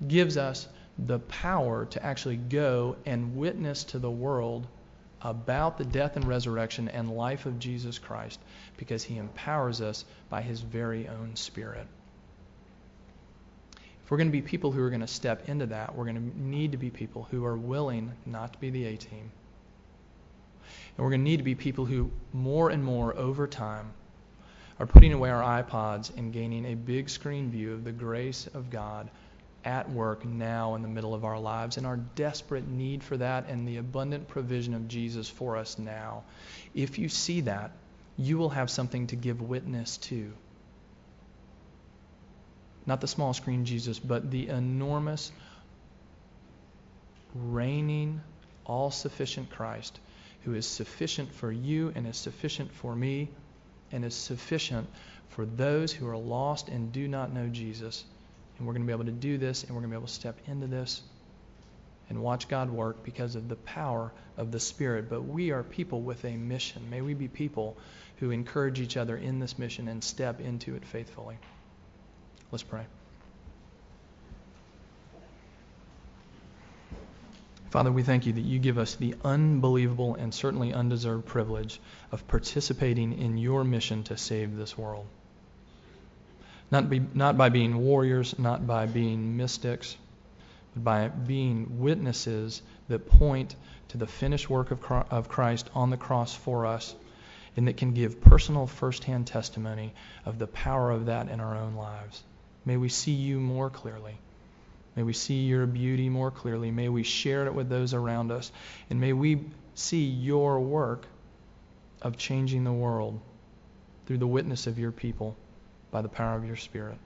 gives 0.08 0.38
us 0.38 0.66
the 0.98 1.18
power 1.18 1.84
to 1.84 2.02
actually 2.02 2.36
go 2.36 2.96
and 3.04 3.36
witness 3.36 3.84
to 3.84 3.98
the 3.98 4.10
world 4.10 4.66
about 5.20 5.76
the 5.76 5.84
death 5.84 6.16
and 6.16 6.26
resurrection 6.26 6.88
and 6.88 7.14
life 7.14 7.44
of 7.44 7.58
Jesus 7.58 7.98
Christ 7.98 8.40
because 8.78 9.04
he 9.04 9.18
empowers 9.18 9.82
us 9.82 10.06
by 10.30 10.40
his 10.40 10.62
very 10.62 11.06
own 11.06 11.36
Spirit. 11.36 11.86
If 14.02 14.10
we're 14.10 14.16
going 14.16 14.28
to 14.28 14.32
be 14.32 14.40
people 14.40 14.72
who 14.72 14.82
are 14.82 14.88
going 14.88 15.02
to 15.02 15.06
step 15.06 15.50
into 15.50 15.66
that, 15.66 15.94
we're 15.94 16.06
going 16.06 16.32
to 16.32 16.40
need 16.40 16.72
to 16.72 16.78
be 16.78 16.88
people 16.88 17.28
who 17.30 17.44
are 17.44 17.58
willing 17.58 18.10
not 18.24 18.54
to 18.54 18.58
be 18.58 18.70
the 18.70 18.86
A 18.86 18.96
team. 18.96 19.30
And 20.96 21.04
we're 21.04 21.10
going 21.10 21.20
to 21.20 21.30
need 21.30 21.38
to 21.38 21.44
be 21.44 21.54
people 21.54 21.84
who, 21.84 22.10
more 22.32 22.70
and 22.70 22.82
more 22.82 23.14
over 23.14 23.46
time, 23.46 23.92
are 24.82 24.86
putting 24.86 25.12
away 25.12 25.30
our 25.30 25.62
iPods 25.62 26.10
and 26.18 26.32
gaining 26.32 26.66
a 26.66 26.74
big 26.74 27.08
screen 27.08 27.52
view 27.52 27.72
of 27.72 27.84
the 27.84 27.92
grace 27.92 28.48
of 28.52 28.68
God 28.68 29.08
at 29.64 29.88
work 29.88 30.24
now 30.24 30.74
in 30.74 30.82
the 30.82 30.88
middle 30.88 31.14
of 31.14 31.24
our 31.24 31.38
lives 31.38 31.76
and 31.76 31.86
our 31.86 31.98
desperate 31.98 32.66
need 32.66 33.04
for 33.04 33.16
that 33.16 33.48
and 33.48 33.68
the 33.68 33.76
abundant 33.76 34.26
provision 34.26 34.74
of 34.74 34.88
Jesus 34.88 35.28
for 35.28 35.56
us 35.56 35.78
now. 35.78 36.24
If 36.74 36.98
you 36.98 37.08
see 37.08 37.42
that, 37.42 37.70
you 38.16 38.38
will 38.38 38.48
have 38.48 38.70
something 38.70 39.06
to 39.06 39.14
give 39.14 39.40
witness 39.40 39.98
to. 39.98 40.32
Not 42.84 43.00
the 43.00 43.06
small 43.06 43.34
screen 43.34 43.64
Jesus, 43.64 44.00
but 44.00 44.32
the 44.32 44.48
enormous, 44.48 45.30
reigning, 47.36 48.20
all 48.64 48.90
sufficient 48.90 49.48
Christ 49.48 49.96
who 50.42 50.54
is 50.54 50.66
sufficient 50.66 51.32
for 51.32 51.52
you 51.52 51.92
and 51.94 52.04
is 52.04 52.16
sufficient 52.16 52.72
for 52.72 52.96
me 52.96 53.28
and 53.92 54.04
is 54.04 54.14
sufficient 54.14 54.88
for 55.28 55.46
those 55.46 55.92
who 55.92 56.08
are 56.08 56.16
lost 56.16 56.68
and 56.68 56.92
do 56.92 57.08
not 57.08 57.32
know 57.32 57.48
Jesus. 57.48 58.04
And 58.58 58.66
we're 58.66 58.74
going 58.74 58.82
to 58.82 58.86
be 58.86 58.92
able 58.92 59.06
to 59.06 59.10
do 59.10 59.38
this, 59.38 59.64
and 59.64 59.72
we're 59.72 59.80
going 59.80 59.90
to 59.90 59.96
be 59.96 60.00
able 60.00 60.08
to 60.08 60.12
step 60.12 60.38
into 60.46 60.66
this 60.66 61.02
and 62.08 62.22
watch 62.22 62.48
God 62.48 62.70
work 62.70 63.02
because 63.04 63.36
of 63.36 63.48
the 63.48 63.56
power 63.56 64.12
of 64.36 64.52
the 64.52 64.60
Spirit. 64.60 65.08
But 65.08 65.22
we 65.22 65.50
are 65.50 65.62
people 65.62 66.02
with 66.02 66.24
a 66.24 66.36
mission. 66.36 66.90
May 66.90 67.00
we 67.00 67.14
be 67.14 67.28
people 67.28 67.76
who 68.18 68.30
encourage 68.30 68.80
each 68.80 68.96
other 68.96 69.16
in 69.16 69.38
this 69.38 69.58
mission 69.58 69.88
and 69.88 70.02
step 70.04 70.40
into 70.40 70.74
it 70.74 70.84
faithfully. 70.84 71.38
Let's 72.50 72.62
pray. 72.62 72.84
Father, 77.72 77.90
we 77.90 78.02
thank 78.02 78.26
you 78.26 78.34
that 78.34 78.44
you 78.44 78.58
give 78.58 78.76
us 78.76 78.96
the 78.96 79.14
unbelievable 79.24 80.14
and 80.16 80.34
certainly 80.34 80.74
undeserved 80.74 81.24
privilege 81.24 81.80
of 82.12 82.28
participating 82.28 83.18
in 83.18 83.38
your 83.38 83.64
mission 83.64 84.02
to 84.04 84.18
save 84.18 84.54
this 84.54 84.76
world. 84.76 85.06
Not, 86.70 86.90
be, 86.90 87.00
not 87.14 87.38
by 87.38 87.48
being 87.48 87.78
warriors, 87.78 88.38
not 88.38 88.66
by 88.66 88.84
being 88.84 89.38
mystics, 89.38 89.96
but 90.74 90.84
by 90.84 91.08
being 91.08 91.80
witnesses 91.80 92.60
that 92.88 93.08
point 93.08 93.56
to 93.88 93.96
the 93.96 94.06
finished 94.06 94.50
work 94.50 94.70
of 94.70 95.30
Christ 95.30 95.70
on 95.74 95.88
the 95.88 95.96
cross 95.96 96.34
for 96.34 96.66
us 96.66 96.94
and 97.56 97.68
that 97.68 97.78
can 97.78 97.94
give 97.94 98.20
personal 98.20 98.66
firsthand 98.66 99.28
testimony 99.28 99.94
of 100.26 100.38
the 100.38 100.46
power 100.46 100.90
of 100.90 101.06
that 101.06 101.30
in 101.30 101.40
our 101.40 101.56
own 101.56 101.76
lives. 101.76 102.22
May 102.66 102.76
we 102.76 102.90
see 102.90 103.12
you 103.12 103.40
more 103.40 103.70
clearly. 103.70 104.18
May 104.96 105.02
we 105.02 105.12
see 105.12 105.44
your 105.44 105.66
beauty 105.66 106.08
more 106.08 106.30
clearly. 106.30 106.70
May 106.70 106.88
we 106.88 107.02
share 107.02 107.46
it 107.46 107.54
with 107.54 107.68
those 107.68 107.94
around 107.94 108.30
us. 108.30 108.52
And 108.90 109.00
may 109.00 109.12
we 109.12 109.44
see 109.74 110.04
your 110.04 110.60
work 110.60 111.06
of 112.02 112.16
changing 112.16 112.64
the 112.64 112.72
world 112.72 113.20
through 114.06 114.18
the 114.18 114.26
witness 114.26 114.66
of 114.66 114.78
your 114.78 114.92
people 114.92 115.36
by 115.90 116.02
the 116.02 116.08
power 116.08 116.36
of 116.36 116.44
your 116.44 116.56
Spirit. 116.56 116.98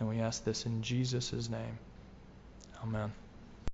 And 0.00 0.08
we 0.08 0.20
ask 0.20 0.44
this 0.44 0.64
in 0.64 0.82
Jesus' 0.82 1.50
name. 1.50 1.78
Amen. 2.82 3.12